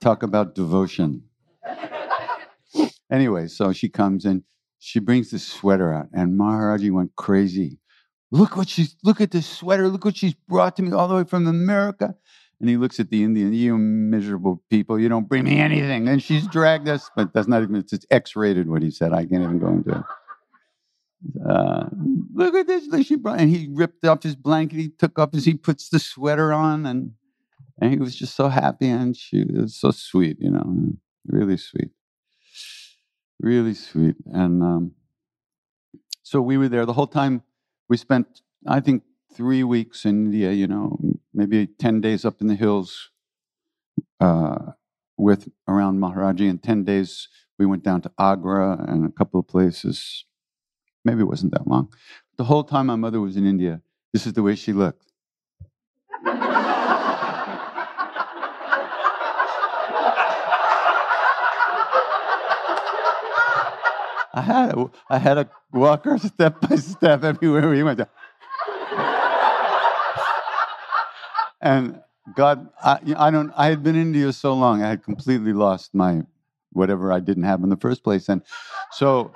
Talk 0.00 0.22
about 0.22 0.54
devotion. 0.54 1.24
Anyway, 3.12 3.46
so 3.46 3.72
she 3.72 3.90
comes 3.90 4.24
and 4.24 4.42
she 4.78 5.00
brings 5.00 5.30
this 5.30 5.46
sweater 5.46 5.92
out, 5.92 6.08
and 6.14 6.40
Maharaji 6.40 6.90
went 6.90 7.14
crazy. 7.16 7.78
Look 8.30 8.56
what 8.56 8.70
she's 8.70 8.96
look 9.04 9.20
at 9.20 9.32
this 9.32 9.46
sweater. 9.46 9.86
Look 9.88 10.06
what 10.06 10.16
she's 10.16 10.34
brought 10.48 10.76
to 10.76 10.82
me 10.82 10.92
all 10.92 11.08
the 11.08 11.16
way 11.16 11.24
from 11.24 11.46
America. 11.46 12.14
And 12.60 12.68
he 12.68 12.76
looks 12.76 13.00
at 13.00 13.08
the 13.08 13.24
Indian, 13.24 13.54
you 13.54 13.78
miserable 13.78 14.62
people, 14.68 14.98
you 15.00 15.08
don't 15.08 15.26
bring 15.26 15.44
me 15.44 15.58
anything. 15.58 16.06
And 16.08 16.22
she's 16.22 16.46
dragged 16.46 16.88
us, 16.88 17.10
but 17.16 17.32
that's 17.32 17.48
not 17.48 17.62
even, 17.62 17.76
it's 17.76 18.04
X-rated 18.10 18.68
what 18.68 18.82
he 18.82 18.90
said. 18.90 19.14
I 19.14 19.24
can't 19.24 19.42
even 19.42 19.58
go 19.58 19.68
into 19.68 19.90
it. 19.90 20.04
Uh, 21.48 21.88
look 22.34 22.54
at 22.54 22.66
this. 22.66 23.06
She 23.06 23.16
brought, 23.16 23.40
and 23.40 23.48
he 23.48 23.68
ripped 23.70 24.04
off 24.04 24.22
his 24.22 24.36
blanket. 24.36 24.76
He 24.76 24.90
took 24.90 25.18
off 25.18 25.32
his, 25.32 25.46
he 25.46 25.54
puts 25.54 25.88
the 25.88 25.98
sweater 25.98 26.52
on 26.52 26.84
and, 26.84 27.12
and 27.80 27.90
he 27.92 27.98
was 27.98 28.14
just 28.14 28.36
so 28.36 28.48
happy. 28.48 28.88
And 28.88 29.16
she 29.16 29.44
was 29.44 29.74
so 29.74 29.90
sweet, 29.90 30.36
you 30.38 30.50
know, 30.50 30.92
really 31.26 31.56
sweet, 31.56 31.90
really 33.40 33.72
sweet. 33.72 34.16
And, 34.26 34.62
um, 34.62 34.92
so 36.22 36.42
we 36.42 36.58
were 36.58 36.68
there 36.68 36.84
the 36.84 36.92
whole 36.92 37.06
time. 37.06 37.42
We 37.88 37.96
spent, 37.96 38.42
I 38.66 38.80
think, 38.80 39.02
three 39.34 39.64
weeks 39.64 40.04
in 40.04 40.26
India, 40.26 40.52
you 40.52 40.66
know, 40.66 40.98
maybe 41.40 41.66
10 41.66 42.02
days 42.02 42.26
up 42.26 42.42
in 42.42 42.48
the 42.48 42.54
hills 42.54 43.10
uh, 44.20 44.72
with 45.16 45.48
around 45.66 45.98
Maharaji, 45.98 46.50
and 46.50 46.62
10 46.62 46.84
days 46.84 47.28
we 47.58 47.64
went 47.64 47.82
down 47.82 48.02
to 48.02 48.12
Agra 48.18 48.84
and 48.86 49.06
a 49.06 49.12
couple 49.12 49.40
of 49.40 49.48
places. 49.48 50.26
Maybe 51.02 51.20
it 51.20 51.28
wasn't 51.28 51.52
that 51.52 51.66
long. 51.66 51.92
The 52.36 52.44
whole 52.44 52.62
time 52.62 52.86
my 52.86 52.96
mother 52.96 53.20
was 53.20 53.38
in 53.38 53.46
India, 53.46 53.80
this 54.12 54.26
is 54.26 54.34
the 54.34 54.42
way 54.42 54.54
she 54.54 54.74
looked. 54.74 55.12
I 64.32 64.42
had 64.42 64.74
a, 64.76 64.90
I 65.08 65.18
had 65.18 65.34
to 65.34 65.48
walk 65.72 66.04
her 66.04 66.18
step 66.18 66.60
by 66.60 66.76
step 66.76 67.24
everywhere 67.24 67.68
we 67.70 67.82
went. 67.82 68.00
And 71.60 72.00
God, 72.34 72.68
I, 72.82 73.00
I 73.16 73.30
don't. 73.30 73.52
I 73.56 73.66
had 73.66 73.82
been 73.82 73.96
in 73.96 74.02
India 74.02 74.32
so 74.32 74.54
long, 74.54 74.82
I 74.82 74.88
had 74.90 75.02
completely 75.02 75.52
lost 75.52 75.94
my 75.94 76.22
whatever 76.72 77.12
I 77.12 77.20
didn't 77.20 77.44
have 77.44 77.62
in 77.62 77.68
the 77.68 77.76
first 77.76 78.04
place. 78.04 78.28
And 78.28 78.42
so, 78.92 79.32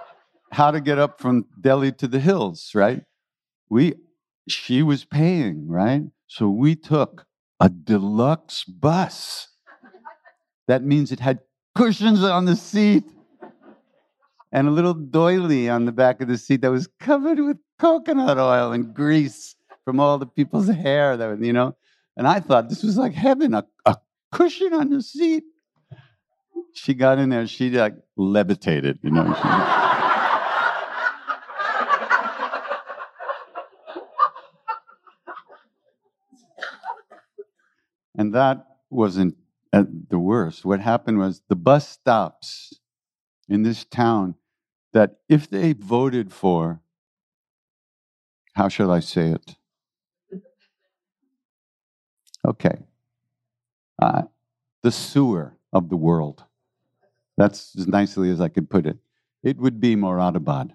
how 0.53 0.71
to 0.71 0.81
get 0.81 0.99
up 0.99 1.21
from 1.21 1.47
Delhi 1.61 1.93
to 1.93 2.07
the 2.07 2.21
hills, 2.21 2.73
right? 2.75 3.03
We, 3.69 3.95
she 4.49 4.83
was 4.83 5.05
paying, 5.05 5.69
right? 5.69 6.03
So 6.27 6.49
we 6.49 6.77
took 6.77 7.27
a 7.61 7.69
deluxe 7.69 8.65
bus. 8.65 9.49
That 10.69 10.85
means 10.85 11.13
it 11.13 11.21
had 11.21 11.41
cushions 11.75 12.23
on 12.23 12.45
the 12.45 12.57
seat 12.57 13.05
and 14.53 14.69
a 14.69 14.71
little 14.71 14.95
doily 14.95 15.69
on 15.69 15.85
the 15.85 15.93
back 15.93 16.21
of 16.21 16.29
the 16.29 16.39
seat 16.39 16.61
that 16.63 16.71
was 16.71 16.89
covered 17.01 17.41
with 17.41 17.59
coconut 17.79 18.39
oil 18.39 18.73
and 18.73 18.95
grease 18.95 19.57
from 19.85 19.99
all 19.99 20.19
the 20.19 20.27
people's 20.27 20.69
hair 20.69 21.17
that 21.17 21.41
you 21.41 21.53
know 21.53 21.75
and 22.17 22.27
I 22.27 22.41
thought 22.41 22.69
this 22.69 22.83
was 22.83 22.97
like 22.97 23.13
heaven, 23.15 23.55
a, 23.55 23.67
a 23.85 23.97
cushion 24.31 24.73
on 24.73 24.91
the 24.91 25.03
seat. 25.03 25.45
She 26.73 26.95
got 26.95 27.19
in 27.19 27.31
there, 27.31 27.47
she 27.47 27.71
like 27.71 27.95
levitated, 28.17 28.99
you 29.03 29.11
know. 29.11 29.35
and 38.17 38.35
that 38.35 38.67
wasn't 38.91 39.37
at 39.73 39.87
the 40.09 40.19
worst. 40.19 40.65
What 40.65 40.81
happened 40.81 41.19
was 41.19 41.43
the 41.49 41.57
bus 41.57 41.89
stops 41.89 42.75
in 43.49 43.63
this 43.63 43.85
town 43.85 44.37
that 44.93 45.17
if 45.29 45.51
they 45.51 45.73
voted 45.73 46.33
for, 46.33 46.81
how 48.55 48.69
shall 48.69 48.91
I 48.91 49.01
say 49.01 49.31
it? 49.31 49.57
Okay. 52.47 52.79
Uh, 54.01 54.23
the 54.83 54.91
sewer 54.91 55.57
of 55.73 55.89
the 55.89 55.97
world. 55.97 56.45
That's 57.37 57.75
as 57.79 57.89
nicely 57.89 58.31
as 58.31 58.41
I 58.41 58.49
could 58.49 58.69
put 58.71 58.87
it. 58.87 58.99
It 59.43 59.59
would 59.59 59.81
be 59.81 59.97
Moradabad. 59.97 60.73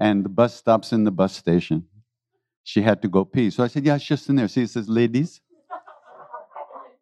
And 0.00 0.24
the 0.24 0.28
bus 0.28 0.54
stops 0.54 0.92
in 0.92 1.04
the 1.04 1.10
bus 1.10 1.36
station. 1.36 1.86
She 2.62 2.82
had 2.82 3.02
to 3.02 3.08
go 3.08 3.24
pee. 3.24 3.50
So 3.50 3.64
I 3.64 3.66
said, 3.66 3.84
Yeah, 3.84 3.96
it's 3.96 4.04
just 4.04 4.28
in 4.28 4.36
there. 4.36 4.48
See, 4.48 4.62
it 4.62 4.70
says 4.70 4.88
ladies. 4.88 5.40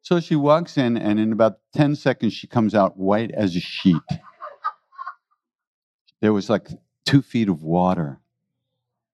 So 0.01 0.21
she 0.21 0.37
walks 0.37 0.79
in, 0.79 0.97
and 0.97 1.19
in 1.19 1.33
about 1.33 1.59
10 1.75 1.97
seconds, 1.97 2.33
she 2.33 2.47
comes 2.47 2.77
out 2.77 2.97
white 2.97 3.33
as 3.33 3.57
a 3.57 3.61
sheet. 3.61 3.97
There 6.21 6.33
was 6.33 6.49
like 6.49 6.69
two 7.05 7.23
feet 7.23 7.49
of 7.49 7.65
water 7.65 8.21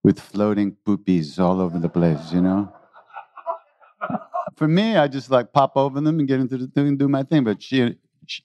with 0.05 0.21
floating 0.21 0.77
poopies 0.87 1.39
all 1.39 1.61
over 1.61 1.79
the 1.79 1.89
place, 1.89 2.33
you 2.33 2.43
know? 2.43 2.73
For 4.57 4.69
me, 4.69 4.97
I 4.97 5.09
just 5.09 5.31
like 5.31 5.53
pop 5.53 5.77
over 5.77 6.01
them 6.01 6.19
and 6.19 6.29
get 6.29 6.41
into 6.41 6.59
the 6.59 6.67
thing 6.67 6.89
and 6.89 6.99
do 6.99 7.09
my 7.09 7.23
thing. 7.23 7.45
But 7.45 7.63
she, 7.63 7.97
she, 8.27 8.43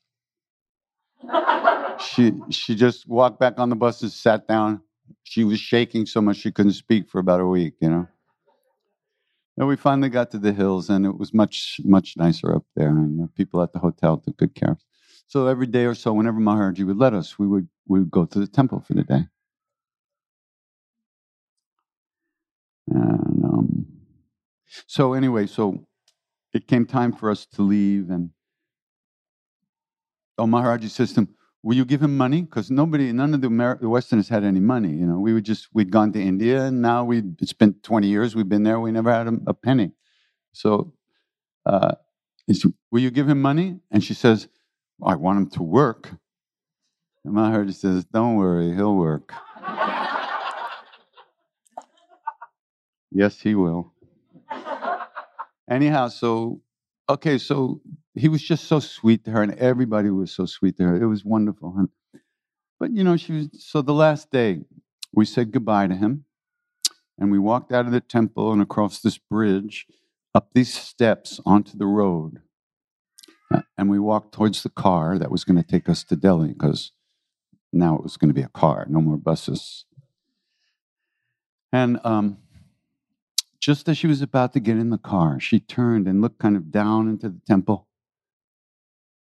she, 2.00 2.34
she 2.50 2.76
just 2.76 3.08
walked 3.08 3.40
back 3.40 3.60
on 3.60 3.70
the 3.70 3.76
bus 3.76 4.02
and 4.02 4.12
sat 4.12 4.48
down. 4.48 4.82
She 5.24 5.44
was 5.44 5.60
shaking 5.60 6.06
so 6.06 6.22
much 6.22 6.38
she 6.38 6.52
couldn't 6.52 6.74
speak 6.74 7.10
for 7.10 7.20
about 7.20 7.42
a 7.42 7.46
week, 7.46 7.76
you 7.82 7.90
know. 7.90 8.08
And 9.58 9.68
we 9.68 9.76
finally 9.76 10.10
got 10.10 10.30
to 10.32 10.38
the 10.38 10.54
hills, 10.54 10.90
and 10.90 11.06
it 11.06 11.18
was 11.18 11.34
much, 11.34 11.82
much 11.84 12.16
nicer 12.16 12.56
up 12.56 12.64
there. 12.76 12.90
And 12.90 13.20
the 13.24 13.28
people 13.30 13.62
at 13.64 13.74
the 13.74 13.80
hotel 13.80 14.18
took 14.18 14.38
good 14.38 14.54
care 14.54 14.72
of 14.72 14.78
us. 14.78 14.84
So 15.28 15.48
every 15.48 15.68
day 15.68 15.86
or 15.86 15.96
so, 15.96 16.14
whenever 16.14 16.40
Maharaji 16.40 16.86
would 16.86 16.98
let 16.98 17.14
us, 17.14 17.40
we 17.40 17.48
would 17.48 17.68
we 17.88 18.00
would 18.00 18.12
go 18.12 18.26
to 18.26 18.40
the 18.40 18.48
temple 18.48 18.80
for 18.82 18.94
the 18.94 19.04
day. 19.04 19.28
And 22.90 23.44
um, 23.44 23.86
so 24.88 25.14
anyway, 25.14 25.48
so 25.48 25.88
it 26.54 26.68
came 26.68 26.86
time 26.86 27.14
for 27.14 27.32
us 27.32 27.46
to 27.56 27.62
leave, 27.62 28.10
and 28.10 28.32
oh, 30.38 30.46
Maharaji 30.46 30.90
says 30.90 31.14
to 31.14 31.22
him, 31.22 31.30
"Will 31.64 31.76
you 31.76 31.86
give 31.86 32.02
him 32.02 32.18
money? 32.18 32.42
Because 32.42 32.72
nobody, 32.72 33.12
none 33.12 33.34
of 33.34 33.42
the, 33.42 33.48
Amer- 33.48 33.80
the 33.82 33.90
Westerners 33.90 34.30
had 34.30 34.44
any 34.44 34.60
money. 34.60 34.90
You 34.90 35.06
know, 35.06 35.20
we 35.20 35.34
would 35.34 35.46
just 35.46 35.70
we'd 35.74 35.92
gone 35.92 36.12
to 36.14 36.22
India, 36.22 36.66
and 36.66 36.82
now 36.82 37.04
we 37.04 37.24
spent 37.44 37.84
twenty 37.84 38.08
years. 38.08 38.36
We've 38.36 38.50
been 38.50 38.64
there. 38.64 38.80
We 38.80 38.92
never 38.92 39.12
had 39.12 39.28
a, 39.28 39.38
a 39.48 39.54
penny. 39.54 39.92
So, 40.54 40.94
uh, 41.66 41.96
will 42.92 43.02
you 43.02 43.12
give 43.12 43.30
him 43.30 43.42
money? 43.42 43.80
And 43.92 44.04
she 44.04 44.14
says, 44.14 44.48
I 45.04 45.16
want 45.16 45.38
him 45.38 45.50
to 45.52 45.64
work. 45.64 46.10
And 47.24 47.36
Maharaji 47.36 47.76
says, 47.76 48.06
Don't 48.06 48.36
worry, 48.36 48.74
he'll 48.74 48.96
work. 48.96 49.34
yes, 53.12 53.40
he 53.40 53.56
will. 53.56 53.94
Anyhow, 55.70 56.08
so 56.08 56.62
okay, 57.10 57.38
so 57.38 57.82
he 58.16 58.28
was 58.28 58.42
just 58.42 58.66
so 58.66 58.80
sweet 58.80 59.26
to 59.26 59.32
her, 59.32 59.42
and 59.44 59.54
everybody 59.56 60.10
was 60.10 60.32
so 60.32 60.46
sweet 60.46 60.78
to 60.78 60.84
her. 60.84 61.02
It 61.02 61.08
was 61.08 61.26
wonderful. 61.26 61.88
But 62.80 62.92
you 62.92 63.04
know, 63.04 63.18
she 63.18 63.34
was 63.34 63.50
so 63.60 63.82
the 63.82 63.94
last 63.94 64.32
day 64.32 64.62
we 65.14 65.26
said 65.26 65.52
goodbye 65.52 65.88
to 65.88 65.96
him, 65.96 66.26
and 67.18 67.32
we 67.32 67.40
walked 67.40 67.72
out 67.72 67.86
of 67.86 67.92
the 67.92 68.02
temple 68.02 68.52
and 68.54 68.62
across 68.62 69.00
this 69.00 69.18
bridge, 69.18 69.88
up 70.34 70.50
these 70.54 70.74
steps 70.74 71.40
onto 71.46 71.78
the 71.78 71.86
road, 71.86 72.42
uh, 73.54 73.62
and 73.78 73.90
we 73.90 74.00
walked 74.00 74.34
towards 74.34 74.64
the 74.64 74.70
car 74.70 75.18
that 75.18 75.32
was 75.32 75.44
going 75.44 75.62
to 75.62 75.68
take 75.68 75.90
us 75.90 76.04
to 76.06 76.16
Delhi 76.16 76.50
because 76.50 76.92
now 77.74 77.96
it 77.96 78.04
was 78.04 78.18
going 78.18 78.30
to 78.30 78.34
be 78.34 78.42
a 78.42 78.50
car, 78.50 78.86
no 78.90 79.02
more 79.02 79.18
buses. 79.18 79.86
And 81.74 82.00
um, 82.04 82.38
just 83.68 83.90
as 83.90 83.98
she 83.98 84.08
was 84.08 84.22
about 84.22 84.54
to 84.54 84.62
get 84.62 84.78
in 84.78 84.92
the 84.92 84.98
car, 84.98 85.42
she 85.42 85.60
turned 85.60 86.08
and 86.08 86.22
looked 86.22 86.40
kind 86.40 86.56
of 86.56 86.72
down 86.72 87.10
into 87.10 87.28
the 87.28 87.42
temple. 87.46 87.86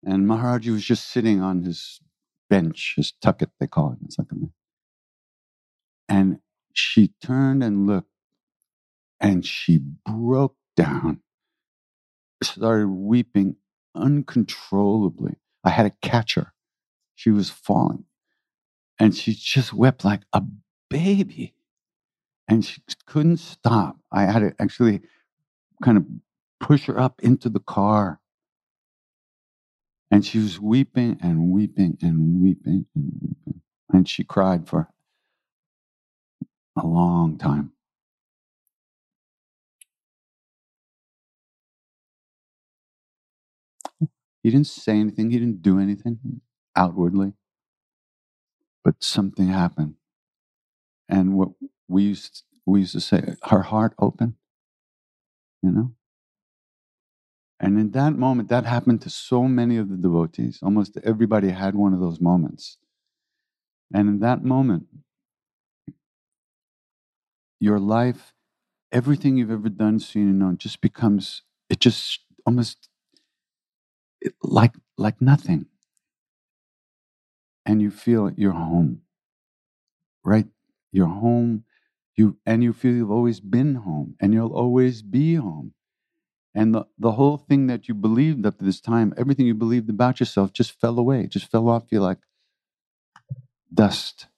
And 0.04 0.24
Maharaji 0.24 0.70
was 0.70 0.84
just 0.84 1.08
sitting 1.08 1.40
on 1.40 1.64
his 1.64 2.00
bench, 2.48 2.94
his 2.96 3.12
tucket, 3.20 3.50
they 3.58 3.66
call 3.66 3.96
it. 4.00 4.14
Like 4.16 4.28
and 6.08 6.38
she 6.72 7.10
turned 7.20 7.64
and 7.64 7.88
looked, 7.88 8.12
and 9.18 9.44
she 9.44 9.80
broke 10.06 10.54
down, 10.76 11.22
started 12.40 12.86
weeping 12.86 13.56
uncontrollably. 13.96 15.38
I 15.64 15.70
had 15.70 15.82
to 15.82 16.08
catch 16.08 16.36
her. 16.36 16.52
She 17.16 17.30
was 17.30 17.50
falling. 17.50 18.04
And 18.96 19.12
she 19.12 19.34
just 19.34 19.72
wept 19.72 20.04
like 20.04 20.22
a 20.32 20.44
baby 20.88 21.56
and 22.50 22.64
she 22.66 22.82
couldn't 23.06 23.38
stop. 23.38 23.98
I 24.12 24.24
had 24.26 24.40
to 24.40 24.54
actually 24.60 25.02
kind 25.82 25.98
of 25.98 26.06
push 26.60 26.86
her 26.86 26.98
up 27.00 27.20
into 27.22 27.48
the 27.50 27.60
car. 27.60 28.20
And 30.10 30.24
she 30.26 30.38
was 30.38 30.60
weeping 30.60 31.18
and 31.22 31.50
weeping 31.52 31.98
and 32.02 32.42
weeping 32.42 32.86
and 32.94 33.12
weeping. 33.22 33.62
And 33.92 34.08
she 34.08 34.24
cried 34.24 34.68
for 34.68 34.88
a 36.76 36.86
long 36.86 37.38
time. 37.38 37.72
He 44.42 44.50
didn't 44.50 44.68
say 44.68 44.98
anything, 44.98 45.30
he 45.30 45.38
didn't 45.38 45.62
do 45.62 45.80
anything 45.80 46.18
outwardly. 46.76 47.34
But 48.84 48.96
something 49.04 49.48
happened. 49.48 49.96
And 51.08 51.36
what 51.36 51.50
we 51.90 52.05
used, 52.05 52.44
we 52.66 52.81
used 52.81 52.92
to 52.92 53.00
say, 53.00 53.35
her 53.44 53.62
heart 53.62 53.94
opened, 53.98 54.35
you 55.62 55.70
know? 55.72 55.92
And 57.61 57.79
in 57.79 57.90
that 57.90 58.16
moment, 58.16 58.48
that 58.48 58.64
happened 58.64 59.03
to 59.03 59.11
so 59.11 59.42
many 59.44 59.76
of 59.76 59.90
the 59.90 59.96
devotees. 59.96 60.61
Almost 60.62 60.96
everybody 61.05 61.50
had 61.50 61.74
one 61.74 61.92
of 61.92 62.00
those 62.00 62.20
moments. 62.20 62.79
And 63.92 64.09
in 64.09 64.20
that 64.20 64.44
moment, 64.44 64.87
your 67.59 67.79
life, 67.79 68.33
everything 68.92 69.37
you've 69.37 69.50
ever 69.50 69.68
done, 69.68 69.98
seen, 69.98 70.29
and 70.29 70.38
known 70.38 70.59
just 70.59 70.81
becomes, 70.81 71.42
it 71.68 71.81
just 71.81 72.20
almost 72.46 72.88
like, 74.42 74.74
like 74.96 75.20
nothing. 75.20 75.66
And 77.66 77.83
you 77.83 77.90
feel 77.90 78.31
you're 78.37 78.53
home, 78.53 79.03
right? 80.24 80.46
You're 80.92 81.09
home. 81.09 81.64
You, 82.16 82.38
and 82.46 82.62
you 82.62 82.73
feel 82.73 82.94
you've 82.94 83.11
always 83.12 83.40
been 83.40 83.77
home 83.77 84.16
and 84.20 84.35
you'll 84.35 84.55
always 84.55 85.03
be 85.03 85.37
home. 85.37 85.75
And 86.55 86.75
the, 86.75 86.87
the 86.99 87.12
whole 87.12 87.38
thing 87.38 87.68
that 87.68 87.88
you 87.88 87.94
believed 87.94 88.46
up 88.46 88.59
to 88.59 88.64
this 88.64 88.81
time, 88.81 89.14
everything 89.18 89.46
you 89.46 89.55
believed 89.55 89.90
about 89.90 90.20
yourself 90.20 90.53
just 90.53 90.81
fell 90.81 90.99
away, 90.99 91.27
just 91.29 91.51
fell 91.51 91.68
off 91.68 91.85
you 91.92 92.01
like 92.01 92.18
dust. 93.73 94.29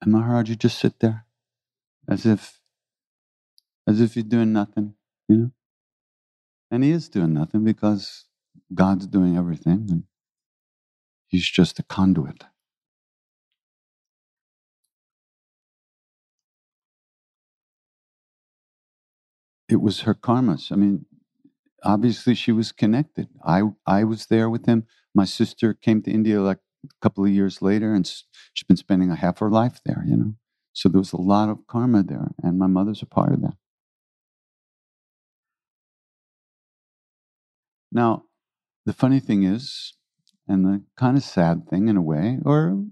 And 0.02 0.12
Maharaj, 0.12 0.50
you 0.50 0.56
just 0.56 0.78
sit 0.78 1.00
there 1.00 1.26
as 2.08 2.26
if 2.26 2.60
as 3.88 4.00
if 4.00 4.16
you're 4.16 4.24
doing 4.24 4.52
nothing, 4.52 4.94
you 5.28 5.36
know? 5.36 5.50
And 6.70 6.84
he 6.84 6.90
is 6.92 7.08
doing 7.08 7.34
nothing 7.34 7.64
because 7.64 8.26
God's 8.74 9.06
doing 9.06 9.36
everything 9.36 9.86
and 9.90 10.04
he's 11.28 11.48
just 11.48 11.78
a 11.78 11.82
conduit. 11.82 12.44
it 19.72 19.80
was 19.80 20.02
her 20.02 20.14
karmas. 20.14 20.70
I 20.70 20.76
mean, 20.76 21.06
obviously 21.82 22.34
she 22.34 22.52
was 22.52 22.72
connected. 22.72 23.28
I 23.44 23.62
I 23.86 24.04
was 24.04 24.26
there 24.26 24.50
with 24.50 24.66
him. 24.66 24.86
My 25.14 25.24
sister 25.24 25.74
came 25.74 26.02
to 26.02 26.10
India 26.10 26.40
like 26.42 26.58
a 26.84 26.88
couple 27.00 27.24
of 27.24 27.30
years 27.30 27.62
later, 27.62 27.94
and 27.94 28.06
she's 28.06 28.66
been 28.68 28.76
spending 28.76 29.10
a 29.10 29.16
half 29.16 29.38
her 29.38 29.50
life 29.50 29.80
there. 29.84 30.04
You 30.06 30.16
know, 30.16 30.34
so 30.72 30.88
there 30.88 30.98
was 30.98 31.12
a 31.12 31.20
lot 31.20 31.48
of 31.48 31.66
karma 31.66 32.02
there, 32.02 32.32
and 32.42 32.58
my 32.58 32.66
mother's 32.66 33.02
a 33.02 33.06
part 33.06 33.32
of 33.32 33.40
that. 33.42 33.54
Now, 37.90 38.24
the 38.84 38.92
funny 38.92 39.20
thing 39.20 39.44
is, 39.44 39.94
and 40.48 40.64
the 40.64 40.82
kind 40.96 41.16
of 41.16 41.22
sad 41.22 41.68
thing 41.68 41.88
in 41.88 41.96
a 41.96 42.02
way, 42.02 42.38
or 42.44 42.84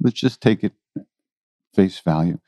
let's 0.00 0.20
just 0.20 0.40
take 0.40 0.64
it 0.64 0.74
face 1.74 1.98
value, 2.00 2.38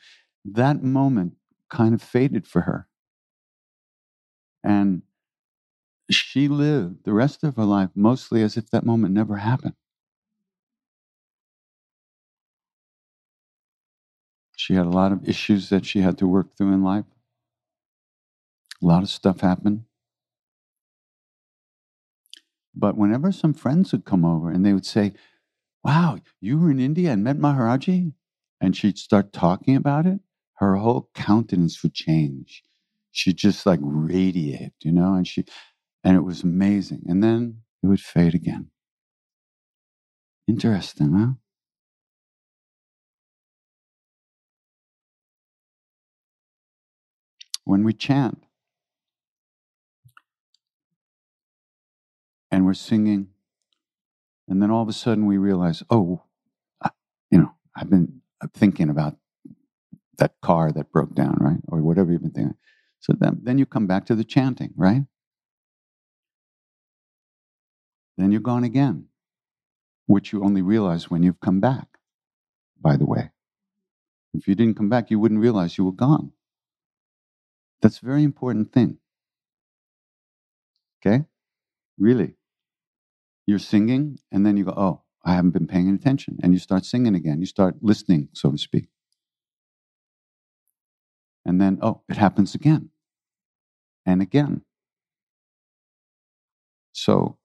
that 0.44 0.82
moment 0.82 1.34
kind 1.68 1.94
of 1.94 2.02
faded 2.02 2.46
for 2.46 2.62
her. 2.62 2.88
And 4.64 5.02
she 6.10 6.46
lived 6.46 7.04
the 7.04 7.12
rest 7.14 7.42
of 7.42 7.56
her 7.56 7.64
life 7.64 7.88
mostly 7.94 8.42
as 8.42 8.58
if 8.58 8.68
that 8.70 8.84
moment 8.84 9.14
never 9.14 9.36
happened. 9.36 9.76
She 14.56 14.74
had 14.74 14.86
a 14.86 14.90
lot 14.90 15.10
of 15.10 15.28
issues 15.28 15.70
that 15.70 15.84
she 15.84 16.02
had 16.02 16.16
to 16.18 16.28
work 16.28 16.54
through 16.56 16.72
in 16.72 16.84
life. 16.84 17.06
A 18.82 18.86
lot 18.86 19.02
of 19.02 19.08
stuff 19.08 19.40
happened. 19.40 19.84
But 22.74 22.96
whenever 22.96 23.32
some 23.32 23.54
friends 23.54 23.92
would 23.92 24.04
come 24.04 24.24
over 24.24 24.50
and 24.50 24.64
they 24.64 24.72
would 24.72 24.86
say, 24.86 25.12
Wow, 25.84 26.18
you 26.40 26.58
were 26.58 26.70
in 26.70 26.80
India 26.80 27.12
and 27.12 27.22
met 27.24 27.38
Maharaji? 27.38 28.12
And 28.60 28.76
she'd 28.76 28.98
start 28.98 29.32
talking 29.32 29.76
about 29.76 30.06
it, 30.06 30.20
her 30.56 30.76
whole 30.76 31.10
countenance 31.14 31.82
would 31.82 31.94
change 31.94 32.62
She'd 33.12 33.36
just 33.38 33.66
like 33.66 33.80
radiate, 33.82 34.72
you 34.82 34.92
know, 34.92 35.14
and 35.14 35.26
she, 35.26 35.44
and 36.04 36.16
it 36.16 36.20
was 36.20 36.44
amazing. 36.44 37.02
And 37.08 37.22
then 37.24 37.62
it 37.82 37.88
would 37.88 38.00
fade 38.00 38.34
again. 38.34 38.70
Interesting, 40.46 41.12
huh? 41.14 41.32
When 47.64 47.84
we 47.84 47.94
chant 47.94 48.44
and 52.50 52.66
we're 52.66 52.74
singing, 52.74 53.28
and 54.48 54.62
then 54.62 54.70
all 54.70 54.82
of 54.82 54.88
a 54.88 54.92
sudden 54.92 55.26
we 55.26 55.38
realize, 55.38 55.82
oh, 55.90 56.22
you 57.30 57.38
know, 57.38 57.52
I've 57.76 57.90
been 57.90 58.20
uh, 58.42 58.48
thinking 58.52 58.90
about 58.90 59.16
that 60.18 60.34
car 60.42 60.72
that 60.72 60.92
broke 60.92 61.14
down, 61.14 61.36
right? 61.40 61.60
Or 61.68 61.80
whatever 61.80 62.12
you've 62.12 62.22
been 62.22 62.32
thinking. 62.32 62.56
So 62.98 63.14
then, 63.18 63.40
then 63.42 63.58
you 63.58 63.66
come 63.66 63.86
back 63.86 64.06
to 64.06 64.14
the 64.14 64.24
chanting, 64.24 64.72
right? 64.76 65.02
Then 68.18 68.32
you're 68.32 68.40
gone 68.40 68.64
again, 68.64 69.06
which 70.06 70.32
you 70.32 70.44
only 70.44 70.60
realize 70.60 71.10
when 71.10 71.22
you've 71.22 71.40
come 71.40 71.60
back, 71.60 71.86
by 72.80 72.96
the 72.96 73.06
way. 73.06 73.30
If 74.34 74.46
you 74.46 74.54
didn't 74.54 74.76
come 74.76 74.88
back, 74.90 75.10
you 75.10 75.18
wouldn't 75.18 75.40
realize 75.40 75.78
you 75.78 75.84
were 75.84 75.92
gone. 75.92 76.32
That's 77.80 78.02
a 78.02 78.06
very 78.06 78.22
important 78.22 78.72
thing. 78.72 78.98
Okay? 81.00 81.24
Really. 81.98 82.34
You're 83.50 83.58
singing, 83.58 84.20
and 84.30 84.46
then 84.46 84.56
you 84.56 84.62
go, 84.62 84.74
oh, 84.76 85.02
I 85.24 85.34
haven't 85.34 85.50
been 85.50 85.66
paying 85.66 85.92
attention. 85.92 86.38
And 86.40 86.52
you 86.52 86.60
start 86.60 86.84
singing 86.84 87.16
again. 87.16 87.40
You 87.40 87.46
start 87.46 87.78
listening, 87.82 88.28
so 88.32 88.52
to 88.52 88.56
speak. 88.56 88.86
And 91.44 91.60
then, 91.60 91.80
oh, 91.82 92.02
it 92.08 92.16
happens 92.16 92.54
again 92.54 92.90
and 94.06 94.22
again. 94.22 94.62
So 96.92 97.38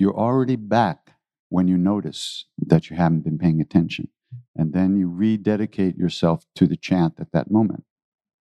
you're 0.00 0.18
already 0.18 0.56
back 0.56 1.12
when 1.48 1.68
you 1.68 1.78
notice 1.78 2.46
that 2.58 2.90
you 2.90 2.96
haven't 2.96 3.20
been 3.20 3.38
paying 3.38 3.60
attention. 3.60 4.08
And 4.56 4.72
then 4.72 4.96
you 4.96 5.08
rededicate 5.08 5.96
yourself 5.96 6.46
to 6.56 6.66
the 6.66 6.76
chant 6.76 7.14
at 7.20 7.30
that 7.30 7.48
moment. 7.48 7.84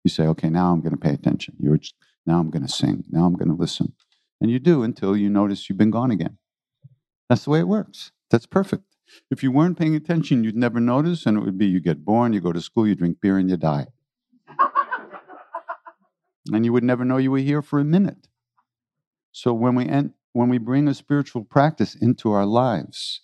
You 0.02 0.10
say, 0.10 0.26
okay, 0.26 0.50
now 0.50 0.72
I'm 0.72 0.80
going 0.80 0.90
to 0.90 0.96
pay 0.98 1.14
attention. 1.14 1.54
You're 1.60 1.78
now 2.26 2.40
I'm 2.40 2.50
going 2.50 2.66
to 2.66 2.72
sing. 2.72 3.04
Now 3.12 3.26
I'm 3.26 3.34
going 3.34 3.54
to 3.54 3.54
listen. 3.54 3.92
And 4.40 4.50
you 4.50 4.58
do 4.58 4.82
until 4.82 5.16
you 5.16 5.30
notice 5.30 5.68
you've 5.68 5.78
been 5.78 5.90
gone 5.90 6.10
again. 6.10 6.38
That's 7.28 7.44
the 7.44 7.50
way 7.50 7.60
it 7.60 7.68
works. 7.68 8.12
That's 8.30 8.46
perfect. 8.46 8.84
If 9.30 9.42
you 9.42 9.50
weren't 9.50 9.78
paying 9.78 9.94
attention, 9.94 10.44
you'd 10.44 10.56
never 10.56 10.80
notice, 10.80 11.26
and 11.26 11.36
it 11.36 11.40
would 11.40 11.58
be 11.58 11.66
you 11.66 11.80
get 11.80 12.04
born, 12.04 12.32
you 12.32 12.40
go 12.40 12.52
to 12.52 12.60
school, 12.60 12.86
you 12.86 12.94
drink 12.94 13.20
beer, 13.20 13.38
and 13.38 13.48
you 13.48 13.56
die. 13.56 13.86
and 16.52 16.64
you 16.64 16.72
would 16.72 16.84
never 16.84 17.04
know 17.04 17.16
you 17.16 17.30
were 17.30 17.38
here 17.38 17.62
for 17.62 17.78
a 17.78 17.84
minute. 17.84 18.28
So 19.32 19.52
when 19.52 19.74
we 19.74 19.86
end, 19.86 20.12
when 20.32 20.48
we 20.48 20.58
bring 20.58 20.88
a 20.88 20.94
spiritual 20.94 21.44
practice 21.44 21.94
into 21.94 22.32
our 22.32 22.46
lives, 22.46 23.20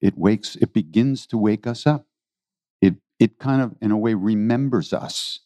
it 0.00 0.18
wakes, 0.18 0.56
it 0.56 0.72
begins 0.72 1.26
to 1.28 1.38
wake 1.38 1.66
us 1.66 1.86
up. 1.86 2.06
It 2.80 2.94
it 3.18 3.38
kind 3.38 3.62
of, 3.62 3.74
in 3.80 3.90
a 3.90 3.96
way, 3.98 4.14
remembers 4.14 4.92
us. 4.92 5.40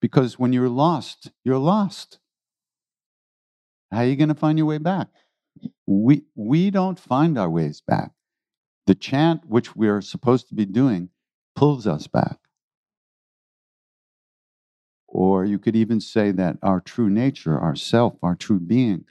Because 0.00 0.38
when 0.38 0.52
you're 0.52 0.68
lost, 0.68 1.30
you're 1.44 1.58
lost. 1.58 2.18
How 3.96 4.02
are 4.02 4.06
you 4.06 4.16
going 4.16 4.28
to 4.28 4.34
find 4.34 4.58
your 4.58 4.66
way 4.66 4.76
back? 4.76 5.08
we, 5.86 6.24
we 6.34 6.70
don't 6.70 6.98
find 6.98 7.38
our 7.38 7.48
ways 7.48 7.80
back. 7.80 8.10
The 8.86 8.94
chant, 8.94 9.46
which 9.46 9.74
we're 9.74 10.02
supposed 10.02 10.48
to 10.48 10.54
be 10.54 10.66
doing, 10.66 11.08
pulls 11.54 11.86
us 11.86 12.06
back. 12.06 12.36
Or 15.08 15.46
you 15.46 15.58
could 15.58 15.74
even 15.74 16.00
say 16.00 16.30
that 16.32 16.58
our 16.62 16.80
true 16.80 17.08
nature, 17.08 17.58
our 17.58 17.74
self, 17.74 18.14
our 18.22 18.34
true 18.34 18.60
being, 18.60 19.06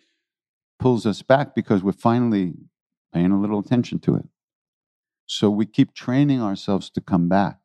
pulls 0.78 1.08
us 1.08 1.24
back 1.24 1.56
because 1.56 1.84
we're 1.84 1.92
finally 1.92 2.54
paying 3.12 3.32
a 3.32 3.42
little 3.42 3.60
attention 3.60 3.98
to 4.02 4.16
it. 4.16 4.28
So 5.26 5.50
we 5.50 5.66
keep 5.66 5.96
training 5.96 6.44
ourselves 6.44 6.92
to 6.92 7.02
come 7.02 7.28
back 7.28 7.58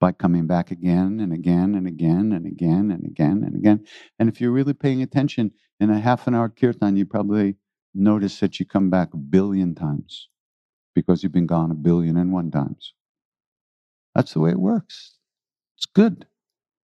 by 0.00 0.12
coming 0.12 0.46
back 0.46 0.70
again 0.70 1.20
and 1.20 1.32
again 1.32 1.74
and 1.74 1.86
again 1.86 2.32
and 2.32 2.46
again 2.46 2.90
and 2.90 3.04
again 3.04 3.44
and 3.44 3.54
again. 3.54 3.84
And 4.18 4.28
if 4.28 4.40
you're 4.40 4.50
really 4.50 4.72
paying 4.72 5.02
attention 5.02 5.52
in 5.78 5.90
a 5.90 6.00
half 6.00 6.26
an 6.26 6.34
hour 6.34 6.48
kirtan, 6.48 6.96
you 6.96 7.06
probably 7.06 7.56
notice 7.94 8.40
that 8.40 8.58
you 8.58 8.66
come 8.66 8.90
back 8.90 9.14
a 9.14 9.18
billion 9.18 9.74
times 9.74 10.28
because 10.94 11.22
you've 11.22 11.32
been 11.32 11.46
gone 11.46 11.70
a 11.70 11.74
billion 11.74 12.16
and 12.16 12.32
one 12.32 12.50
times. 12.50 12.94
That's 14.14 14.32
the 14.32 14.40
way 14.40 14.50
it 14.50 14.60
works. 14.60 15.16
It's 15.76 15.86
good. 15.86 16.26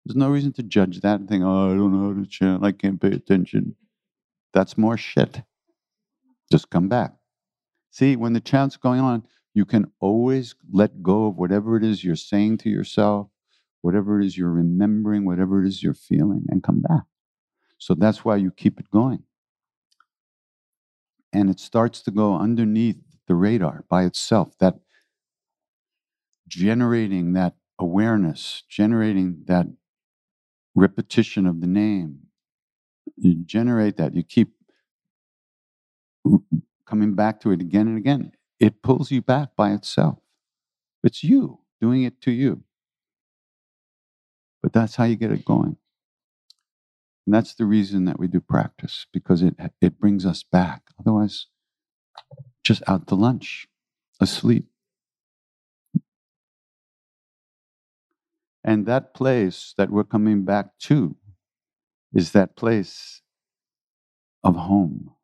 There's 0.06 0.16
no 0.16 0.30
reason 0.30 0.54
to 0.54 0.64
judge 0.64 1.02
that 1.02 1.20
and 1.20 1.30
think, 1.30 1.44
oh, 1.44 1.72
I 1.72 1.76
don't 1.76 1.92
know 1.92 2.14
how 2.14 2.22
to 2.22 2.28
chant. 2.28 2.64
I 2.64 2.72
can't 2.72 3.02
pay 3.02 3.10
attention. 3.12 3.76
That's 4.54 4.78
more 4.78 4.98
shit. 4.98 5.42
Just 6.52 6.70
come 6.70 6.88
back. 6.88 7.14
See, 7.92 8.16
when 8.16 8.34
the 8.34 8.40
chant's 8.42 8.78
going 8.78 9.00
on, 9.00 9.24
you 9.56 9.66
can 9.66 9.92
always 10.00 10.54
let 10.72 11.02
go 11.02 11.26
of 11.26 11.38
whatever 11.38 11.76
it 11.78 11.84
is 11.84 12.04
you're 12.04 12.16
saying 12.16 12.60
to 12.60 12.70
yourself 12.70 13.30
whatever 13.86 14.20
it 14.20 14.26
is 14.26 14.36
you're 14.36 14.50
remembering, 14.50 15.26
whatever 15.26 15.64
it 15.64 15.68
is 15.68 15.84
you're 15.84 15.94
feeling, 15.94 16.44
and 16.50 16.64
come 16.64 16.82
back. 16.82 17.04
So 17.78 17.94
that's 17.94 18.26
why 18.26 18.36
you 18.38 18.50
keep 18.50 18.80
it 18.80 18.90
going. 18.90 19.22
And 21.32 21.52
it 21.52 21.60
starts 21.60 22.02
to 22.02 22.12
go 22.12 22.36
underneath 22.36 22.98
the 23.28 23.36
radar 23.36 23.86
by 23.88 24.06
itself, 24.06 24.58
that 24.60 24.80
generating 26.48 27.34
that 27.34 27.54
awareness, 27.78 28.64
generating 28.68 29.44
that 29.46 29.68
repetition 30.74 31.46
of 31.46 31.62
the 31.62 31.68
name. 31.68 32.22
You 33.18 33.36
generate 33.46 33.98
that, 33.98 34.16
you 34.16 34.24
keep 34.24 34.54
coming 36.88 37.14
back 37.14 37.40
to 37.42 37.52
it 37.52 37.62
again 37.62 37.88
and 37.88 38.00
again. 38.00 38.32
It 38.60 38.82
pulls 38.82 39.12
you 39.12 39.22
back 39.22 39.56
by 39.56 39.72
itself. 39.74 40.20
It's 41.04 41.24
you 41.24 41.60
doing 41.82 42.04
it 42.04 42.22
to 42.22 42.32
you. 42.32 42.64
But 44.64 44.74
that's 44.74 44.96
how 44.96 45.04
you 45.06 45.16
get 45.16 45.32
it 45.32 45.46
going. 45.46 45.78
And 47.26 47.34
that's 47.34 47.56
the 47.56 47.66
reason 47.66 48.06
that 48.06 48.20
we 48.20 48.28
do 48.28 48.40
practice, 48.40 49.08
because 49.12 49.42
it, 49.42 49.56
it 49.82 50.00
brings 50.00 50.26
us 50.26 50.44
back. 50.44 50.84
Otherwise, 51.00 51.48
just 52.64 52.84
out 52.88 53.08
to 53.08 53.16
lunch, 53.16 53.68
asleep. 54.22 54.68
And 58.64 58.86
that 58.86 59.14
place 59.14 59.74
that 59.78 59.92
we're 59.92 60.04
coming 60.04 60.44
back 60.44 60.78
to 60.82 61.16
is 62.14 62.32
that 62.32 62.56
place 62.56 63.22
of 64.44 64.56
home. 64.56 65.15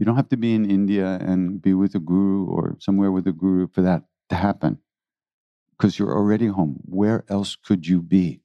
You 0.00 0.06
don't 0.06 0.16
have 0.16 0.30
to 0.30 0.38
be 0.38 0.54
in 0.54 0.64
India 0.64 1.18
and 1.20 1.60
be 1.60 1.74
with 1.74 1.94
a 1.94 1.98
guru 1.98 2.46
or 2.46 2.74
somewhere 2.80 3.12
with 3.12 3.26
a 3.26 3.32
guru 3.32 3.68
for 3.68 3.82
that 3.82 4.04
to 4.30 4.34
happen 4.34 4.78
because 5.72 5.98
you're 5.98 6.16
already 6.16 6.46
home. 6.46 6.80
Where 6.86 7.26
else 7.28 7.54
could 7.54 7.86
you 7.86 8.00
be? 8.00 8.40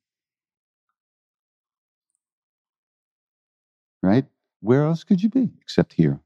Right? 4.04 4.26
Where 4.60 4.84
else 4.84 5.06
could 5.06 5.24
you 5.24 5.30
be 5.30 5.52
except 5.62 5.94
here? 5.94 6.20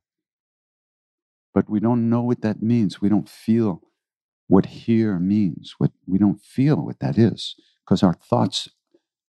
But 1.53 1.69
we 1.69 1.79
don't 1.79 2.09
know 2.09 2.23
what 2.23 2.41
that 2.41 2.63
means. 2.63 2.99
We 2.99 3.07
don't 3.07 3.29
feel 3.29 3.83
what 4.47 4.65
here 4.65 5.19
means. 5.19 5.75
What 5.77 5.91
we 6.07 6.17
don't 6.17 6.41
feel 6.41 6.77
what 6.77 7.01
that 7.01 7.19
is 7.19 7.55
because 7.85 8.01
our 8.01 8.15
thoughts 8.15 8.67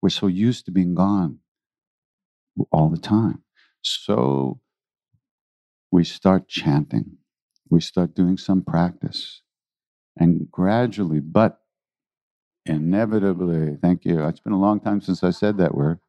we're 0.01 0.10
so 0.10 0.25
used 0.25 0.65
to 0.65 0.71
being 0.71 0.95
gone 0.95 1.38
all 2.71 2.89
the 2.89 2.97
time. 2.97 3.43
So 3.84 4.60
we 5.93 6.03
start 6.06 6.49
chanting, 6.49 7.17
we 7.69 7.82
start 7.82 8.15
doing 8.15 8.38
some 8.38 8.63
practice, 8.63 9.43
and 10.17 10.51
gradually, 10.51 11.21
but 11.21 11.60
inevitably, 12.65 13.77
thank 13.82 14.06
you. 14.06 14.25
It's 14.27 14.41
been 14.41 14.53
a 14.53 14.60
long 14.67 14.79
time 14.82 15.01
since 15.01 15.23
I 15.23 15.32
said 15.32 15.58
that 15.60 15.75
word, 15.75 15.99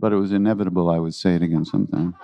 but 0.00 0.12
it 0.12 0.16
was 0.16 0.32
inevitable 0.32 0.90
I 0.90 0.98
would 1.00 1.14
say 1.14 1.36
it 1.36 1.42
again 1.42 1.64
sometime. 1.66 2.14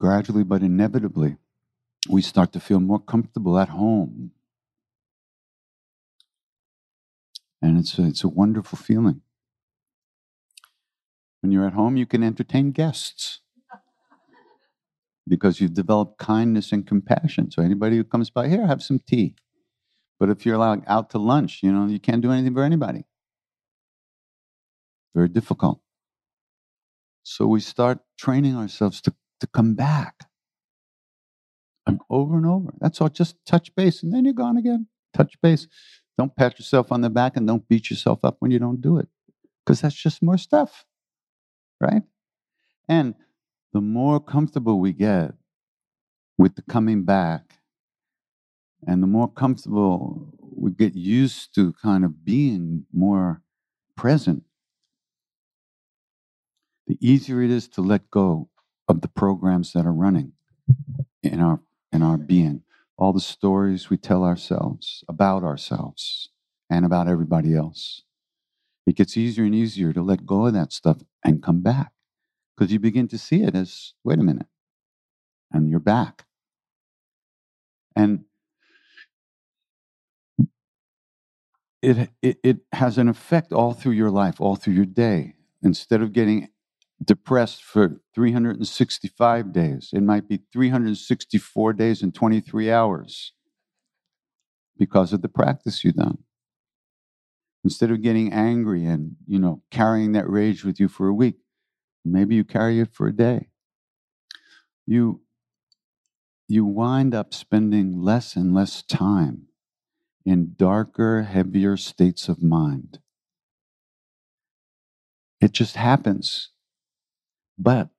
gradually 0.00 0.44
but 0.44 0.62
inevitably, 0.62 1.36
we 2.08 2.22
start 2.22 2.52
to 2.52 2.60
feel 2.60 2.80
more 2.80 3.00
comfortable 3.00 3.58
at 3.58 3.70
home. 3.70 4.32
And 7.62 7.78
it's 7.78 7.98
a, 7.98 8.06
it's 8.06 8.24
a 8.24 8.28
wonderful 8.28 8.78
feeling. 8.78 9.22
When 11.40 11.52
you're 11.52 11.66
at 11.66 11.72
home, 11.72 11.96
you 11.96 12.06
can 12.06 12.22
entertain 12.22 12.72
guests 12.72 13.40
because 15.26 15.60
you've 15.60 15.74
developed 15.74 16.18
kindness 16.18 16.72
and 16.72 16.86
compassion. 16.86 17.50
So 17.50 17.62
anybody 17.62 17.96
who 17.96 18.04
comes 18.04 18.30
by 18.30 18.48
here, 18.48 18.66
have 18.66 18.82
some 18.82 18.98
tea. 18.98 19.34
But 20.18 20.28
if 20.28 20.44
you're 20.44 20.58
like 20.58 20.82
out 20.86 21.10
to 21.10 21.18
lunch, 21.18 21.60
you 21.62 21.72
know, 21.72 21.86
you 21.86 21.98
can't 21.98 22.20
do 22.20 22.30
anything 22.30 22.54
for 22.54 22.62
anybody. 22.62 23.04
Very 25.14 25.28
difficult. 25.28 25.80
So 27.22 27.46
we 27.46 27.60
start 27.60 28.00
training 28.18 28.56
ourselves 28.56 29.00
to 29.02 29.14
to 29.40 29.46
come 29.46 29.74
back. 29.74 30.26
And 31.86 32.00
over 32.10 32.36
and 32.36 32.46
over. 32.46 32.74
That's 32.78 33.00
all. 33.00 33.08
Just 33.08 33.36
touch 33.46 33.74
base, 33.74 34.02
and 34.02 34.12
then 34.12 34.24
you're 34.24 34.34
gone 34.34 34.58
again. 34.58 34.86
Touch 35.14 35.34
base. 35.40 35.66
Don't 36.18 36.36
pat 36.36 36.58
yourself 36.58 36.92
on 36.92 37.00
the 37.00 37.10
back 37.10 37.36
and 37.36 37.46
don't 37.46 37.66
beat 37.66 37.90
yourself 37.90 38.20
up 38.22 38.36
when 38.40 38.50
you 38.50 38.58
don't 38.58 38.80
do 38.80 38.98
it, 38.98 39.08
because 39.64 39.80
that's 39.80 39.94
just 39.94 40.22
more 40.22 40.36
stuff, 40.36 40.84
right? 41.80 42.02
And 42.88 43.14
the 43.72 43.80
more 43.80 44.20
comfortable 44.20 44.80
we 44.80 44.92
get 44.92 45.32
with 46.38 46.56
the 46.56 46.62
coming 46.62 47.04
back, 47.04 47.54
and 48.86 49.02
the 49.02 49.06
more 49.06 49.28
comfortable 49.28 50.32
we 50.40 50.70
get 50.70 50.94
used 50.94 51.54
to 51.54 51.72
kind 51.74 52.04
of 52.04 52.24
being 52.24 52.86
more 52.92 53.42
present, 53.96 54.42
the 56.86 56.98
easier 57.00 57.42
it 57.42 57.50
is 57.50 57.68
to 57.68 57.82
let 57.82 58.10
go 58.10 58.48
of 58.88 59.00
the 59.02 59.08
programs 59.08 59.72
that 59.72 59.86
are 59.86 59.92
running 59.92 60.32
in 61.22 61.40
our 61.40 61.60
in 61.92 62.02
our 62.02 62.16
being 62.16 62.62
all 62.96 63.12
the 63.12 63.20
stories 63.20 63.88
we 63.88 63.96
tell 63.96 64.24
ourselves 64.24 65.04
about 65.08 65.42
ourselves 65.42 66.30
and 66.68 66.84
about 66.84 67.08
everybody 67.08 67.54
else 67.54 68.02
it 68.86 68.96
gets 68.96 69.16
easier 69.16 69.44
and 69.44 69.54
easier 69.54 69.92
to 69.92 70.02
let 70.02 70.26
go 70.26 70.46
of 70.46 70.54
that 70.54 70.72
stuff 70.72 70.98
and 71.24 71.42
come 71.42 71.62
back 71.62 71.92
because 72.56 72.72
you 72.72 72.78
begin 72.78 73.08
to 73.08 73.18
see 73.18 73.42
it 73.42 73.54
as 73.54 73.94
wait 74.04 74.18
a 74.18 74.22
minute 74.22 74.46
and 75.52 75.68
you're 75.70 75.80
back 75.80 76.26
and 77.96 78.24
it, 81.82 82.10
it, 82.22 82.38
it 82.42 82.58
has 82.72 82.98
an 82.98 83.08
effect 83.08 83.52
all 83.52 83.72
through 83.72 83.92
your 83.92 84.10
life 84.10 84.40
all 84.40 84.56
through 84.56 84.74
your 84.74 84.86
day 84.86 85.34
instead 85.62 86.02
of 86.02 86.12
getting 86.12 86.48
depressed 87.02 87.62
for 87.62 88.00
365 88.14 89.52
days. 89.52 89.90
It 89.92 90.02
might 90.02 90.28
be 90.28 90.40
364 90.52 91.72
days 91.72 92.02
and 92.02 92.14
23 92.14 92.70
hours 92.70 93.32
because 94.76 95.12
of 95.12 95.22
the 95.22 95.28
practice 95.28 95.84
you've 95.84 95.94
done. 95.94 96.18
Instead 97.64 97.90
of 97.90 98.02
getting 98.02 98.32
angry 98.32 98.84
and, 98.86 99.16
you 99.26 99.38
know, 99.38 99.62
carrying 99.70 100.12
that 100.12 100.28
rage 100.28 100.64
with 100.64 100.80
you 100.80 100.88
for 100.88 101.08
a 101.08 101.14
week, 101.14 101.36
maybe 102.04 102.34
you 102.34 102.44
carry 102.44 102.80
it 102.80 102.92
for 102.92 103.08
a 103.08 103.12
day. 103.16 103.48
You 104.86 105.22
you 106.48 106.64
wind 106.66 107.14
up 107.14 107.32
spending 107.32 108.02
less 108.02 108.36
and 108.36 108.52
less 108.52 108.82
time 108.82 109.46
in 110.26 110.54
darker, 110.56 111.22
heavier 111.24 111.76
states 111.76 112.28
of 112.28 112.42
mind. 112.42 112.98
It 115.40 115.52
just 115.52 115.76
happens 115.76 116.50
but 117.58 117.90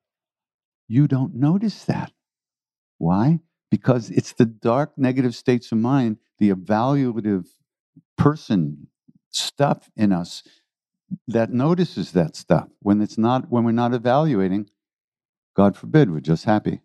you 0.88 1.08
don't 1.08 1.36
notice 1.36 1.86
that. 1.86 2.12
Why? 2.98 3.40
Because 3.72 4.10
it's 4.12 4.34
the 4.34 4.46
dark 4.46 4.98
negative 4.98 5.36
states 5.36 5.72
of 5.72 5.80
mind, 5.80 6.18
the 6.40 6.52
evaluative 6.52 7.48
person 8.18 8.88
stuff 9.32 9.90
in 9.96 10.12
us 10.12 10.44
that 11.28 11.52
notices 11.52 12.12
that 12.14 12.36
stuff. 12.36 12.68
When 12.82 13.02
it's 13.02 13.18
not, 13.18 13.52
when 13.52 13.64
we're 13.64 13.72
not 13.72 13.94
evaluating, 13.94 14.70
God 15.56 15.76
forbid, 15.76 16.12
we're 16.12 16.20
just 16.20 16.46
happy. 16.46 16.82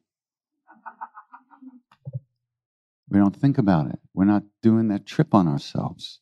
We 3.09 3.19
don't 3.19 3.37
think 3.37 3.59
about 3.59 3.89
it. 3.89 3.99
We're 4.15 4.25
not 4.25 4.43
doing 4.63 4.89
that 4.89 5.07
trip 5.07 5.33
on 5.33 5.47
ourselves. 5.47 6.21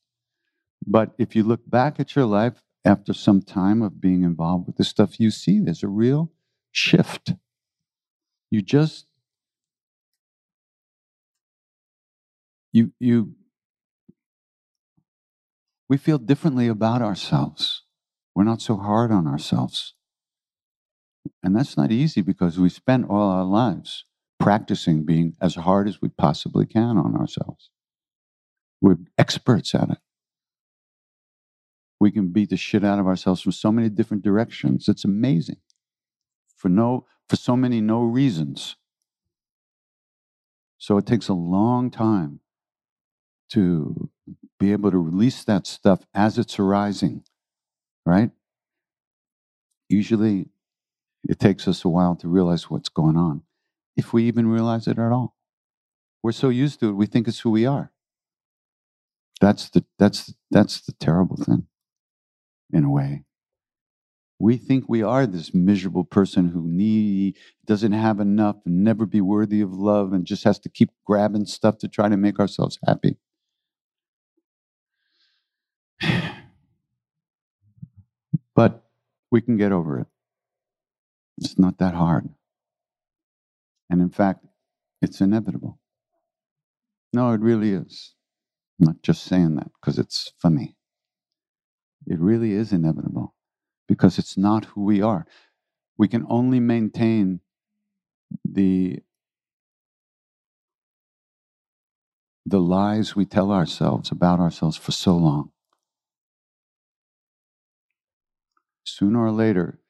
But 0.86 1.14
if 1.18 1.34
you 1.34 1.42
look 1.42 1.68
back 1.68 1.98
at 1.98 2.14
your 2.14 2.26
life 2.26 2.62
after 2.84 3.14
some 3.14 3.40
time 3.40 3.80
of 3.80 4.00
being 4.00 4.22
involved 4.22 4.66
with 4.66 4.76
this 4.76 4.88
stuff, 4.88 5.18
you 5.18 5.30
see 5.30 5.60
there's 5.60 5.82
a 5.82 5.88
real 5.88 6.30
shift. 6.70 7.32
You 8.50 8.60
just 8.60 9.06
you 12.72 12.92
you 12.98 13.34
we 15.88 15.96
feel 15.96 16.18
differently 16.18 16.68
about 16.68 17.02
ourselves. 17.02 17.82
We're 18.34 18.44
not 18.44 18.62
so 18.62 18.76
hard 18.76 19.12
on 19.12 19.26
ourselves. 19.26 19.94
And 21.42 21.54
that's 21.54 21.76
not 21.76 21.92
easy 21.92 22.20
because 22.20 22.58
we 22.58 22.68
spent 22.68 23.08
all 23.08 23.30
our 23.30 23.44
lives 23.44 24.04
practicing 24.40 25.04
being 25.04 25.34
as 25.40 25.54
hard 25.54 25.88
as 25.88 26.00
we 26.02 26.08
possibly 26.08 26.66
can 26.66 26.98
on 26.98 27.16
ourselves. 27.16 27.70
We're 28.80 28.98
experts 29.16 29.74
at 29.74 29.90
it. 29.90 29.98
We 32.00 32.10
can 32.10 32.28
beat 32.28 32.50
the 32.50 32.56
shit 32.56 32.84
out 32.84 32.98
of 32.98 33.06
ourselves 33.06 33.40
from 33.40 33.52
so 33.52 33.72
many 33.72 33.88
different 33.88 34.22
directions. 34.22 34.88
It's 34.88 35.04
amazing 35.04 35.56
for 36.56 36.68
no 36.68 37.06
for 37.28 37.36
so 37.36 37.56
many 37.56 37.80
no 37.80 38.02
reasons. 38.02 38.76
So 40.76 40.98
it 40.98 41.06
takes 41.06 41.28
a 41.28 41.34
long 41.34 41.90
time 41.90 42.40
to 43.52 44.10
be 44.58 44.72
able 44.72 44.90
to 44.90 44.98
release 44.98 45.44
that 45.44 45.66
stuff 45.66 46.06
as 46.14 46.38
it's 46.38 46.58
arising, 46.58 47.24
right? 48.06 48.30
Usually 49.88 50.48
it 51.28 51.38
takes 51.38 51.66
us 51.68 51.84
a 51.84 51.88
while 51.88 52.16
to 52.16 52.28
realize 52.28 52.70
what's 52.70 52.88
going 52.88 53.16
on, 53.16 53.42
if 53.96 54.12
we 54.12 54.24
even 54.24 54.46
realize 54.46 54.86
it 54.86 54.98
at 54.98 55.12
all. 55.12 55.36
We're 56.22 56.32
so 56.32 56.48
used 56.48 56.80
to 56.80 56.88
it, 56.88 56.92
we 56.92 57.06
think 57.06 57.28
it's 57.28 57.40
who 57.40 57.50
we 57.50 57.66
are. 57.66 57.92
That's 59.40 59.68
the, 59.70 59.84
that's, 59.98 60.32
that's 60.50 60.80
the 60.80 60.92
terrible 60.92 61.36
thing, 61.36 61.66
in 62.72 62.84
a 62.84 62.90
way. 62.90 63.24
We 64.38 64.56
think 64.56 64.84
we 64.88 65.02
are 65.02 65.26
this 65.26 65.54
miserable 65.54 66.04
person 66.04 66.48
who 66.48 66.66
need, 66.66 67.36
doesn't 67.66 67.92
have 67.92 68.20
enough 68.20 68.56
and 68.66 68.82
never 68.82 69.06
be 69.06 69.20
worthy 69.20 69.60
of 69.60 69.72
love 69.72 70.12
and 70.12 70.24
just 70.24 70.44
has 70.44 70.58
to 70.60 70.68
keep 70.68 70.90
grabbing 71.06 71.46
stuff 71.46 71.78
to 71.78 71.88
try 71.88 72.08
to 72.08 72.16
make 72.16 72.40
ourselves 72.40 72.78
happy. 72.86 73.16
But 78.54 78.84
we 79.30 79.40
can 79.40 79.56
get 79.56 79.72
over 79.72 80.00
it. 80.00 80.06
It's 81.38 81.58
not 81.58 81.78
that 81.78 81.94
hard. 81.94 82.28
And 83.90 84.00
in 84.00 84.10
fact, 84.10 84.44
it's 85.02 85.20
inevitable. 85.20 85.78
No, 87.12 87.32
it 87.32 87.40
really 87.40 87.72
is. 87.72 88.14
I'm 88.80 88.86
not 88.86 89.02
just 89.02 89.24
saying 89.24 89.56
that 89.56 89.70
because 89.80 89.98
it's 89.98 90.32
funny. 90.40 90.76
It 92.06 92.18
really 92.20 92.52
is 92.52 92.72
inevitable 92.72 93.34
because 93.88 94.18
it's 94.18 94.36
not 94.36 94.66
who 94.66 94.84
we 94.84 95.02
are. 95.02 95.26
We 95.98 96.08
can 96.08 96.26
only 96.28 96.60
maintain 96.60 97.40
the 98.44 99.00
the 102.46 102.60
lies 102.60 103.16
we 103.16 103.24
tell 103.24 103.52
ourselves 103.52 104.10
about 104.10 104.40
ourselves 104.40 104.76
for 104.76 104.92
so 104.92 105.16
long. 105.16 105.50
Sooner 108.96 109.24
or 109.24 109.32
later, 109.32 109.80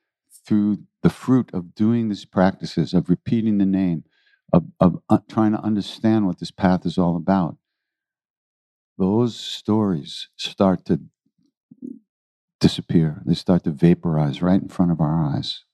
through 0.47 0.79
the 1.03 1.11
fruit 1.11 1.51
of 1.53 1.75
doing 1.75 2.09
these 2.09 2.25
practices, 2.25 2.95
of 2.95 3.11
repeating 3.11 3.59
the 3.59 3.67
name, 3.67 4.05
of, 4.51 4.65
of 4.81 4.99
uh, 5.11 5.19
trying 5.29 5.53
to 5.53 5.61
understand 5.61 6.27
what 6.27 6.39
this 6.39 6.51
path 6.51 6.87
is 6.87 6.97
all 6.97 7.15
about, 7.15 7.59
those 8.97 9.37
stories 9.37 10.29
start 10.37 10.87
to 10.87 11.01
disappear. 12.61 13.21
They 13.27 13.35
start 13.35 13.65
to 13.65 13.73
vaporize 13.73 14.41
right 14.41 14.63
in 14.63 14.69
front 14.69 14.91
of 14.91 15.03
our 15.03 15.23
eyes. 15.23 15.65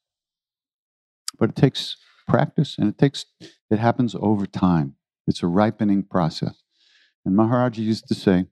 But 1.39 1.51
it 1.51 1.57
takes 1.57 1.99
practice 2.27 2.79
and 2.79 2.89
it 2.89 2.99
takes, 2.99 3.27
it 3.71 3.79
happens 3.79 4.17
over 4.19 4.45
time. 4.45 4.97
It's 5.29 5.45
a 5.45 5.47
ripening 5.47 6.03
process. 6.03 6.65
And 7.25 7.37
Maharaj 7.37 7.79
used 7.79 8.09
to 8.09 8.15
say, 8.17 8.47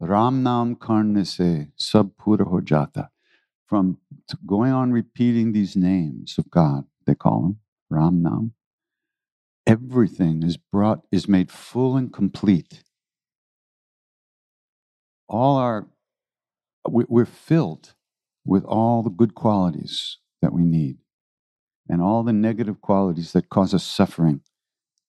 Ram 0.00 0.42
Nam 0.42 0.74
Karne 0.74 1.24
se 1.24 1.68
sab 1.76 2.16
pura 2.18 2.44
ho 2.44 2.60
jata. 2.60 3.10
From 3.70 3.98
going 4.44 4.72
on 4.72 4.90
repeating 4.90 5.52
these 5.52 5.76
names 5.76 6.34
of 6.38 6.50
God, 6.50 6.86
they 7.06 7.14
call 7.14 7.42
them 7.42 7.60
Ram 7.88 8.20
Nam, 8.20 8.54
everything 9.64 10.42
is 10.42 10.56
brought, 10.56 11.02
is 11.12 11.28
made 11.28 11.52
full 11.52 11.96
and 11.96 12.12
complete. 12.12 12.82
All 15.28 15.56
our 15.56 15.86
we're 16.88 17.24
filled 17.24 17.94
with 18.44 18.64
all 18.64 19.04
the 19.04 19.10
good 19.10 19.36
qualities 19.36 20.18
that 20.42 20.52
we 20.52 20.64
need 20.64 20.96
and 21.88 22.02
all 22.02 22.24
the 22.24 22.32
negative 22.32 22.80
qualities 22.80 23.32
that 23.34 23.50
cause 23.50 23.72
us 23.72 23.84
suffering 23.84 24.40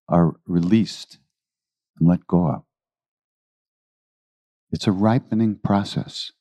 are 0.08 0.36
released 0.46 1.18
and 2.00 2.08
let 2.08 2.28
go 2.28 2.46
of. 2.48 2.64
It's 4.72 4.86
a 4.86 4.92
ripening 4.92 5.56
process 5.64 6.32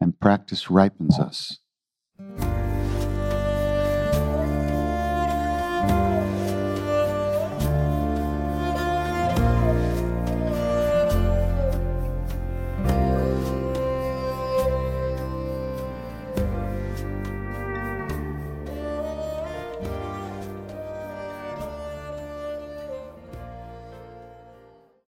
and 0.00 0.18
practice 0.18 0.70
ripens 0.70 1.20
us 1.20 1.60
Thank 2.18 2.40
you. 2.40 2.67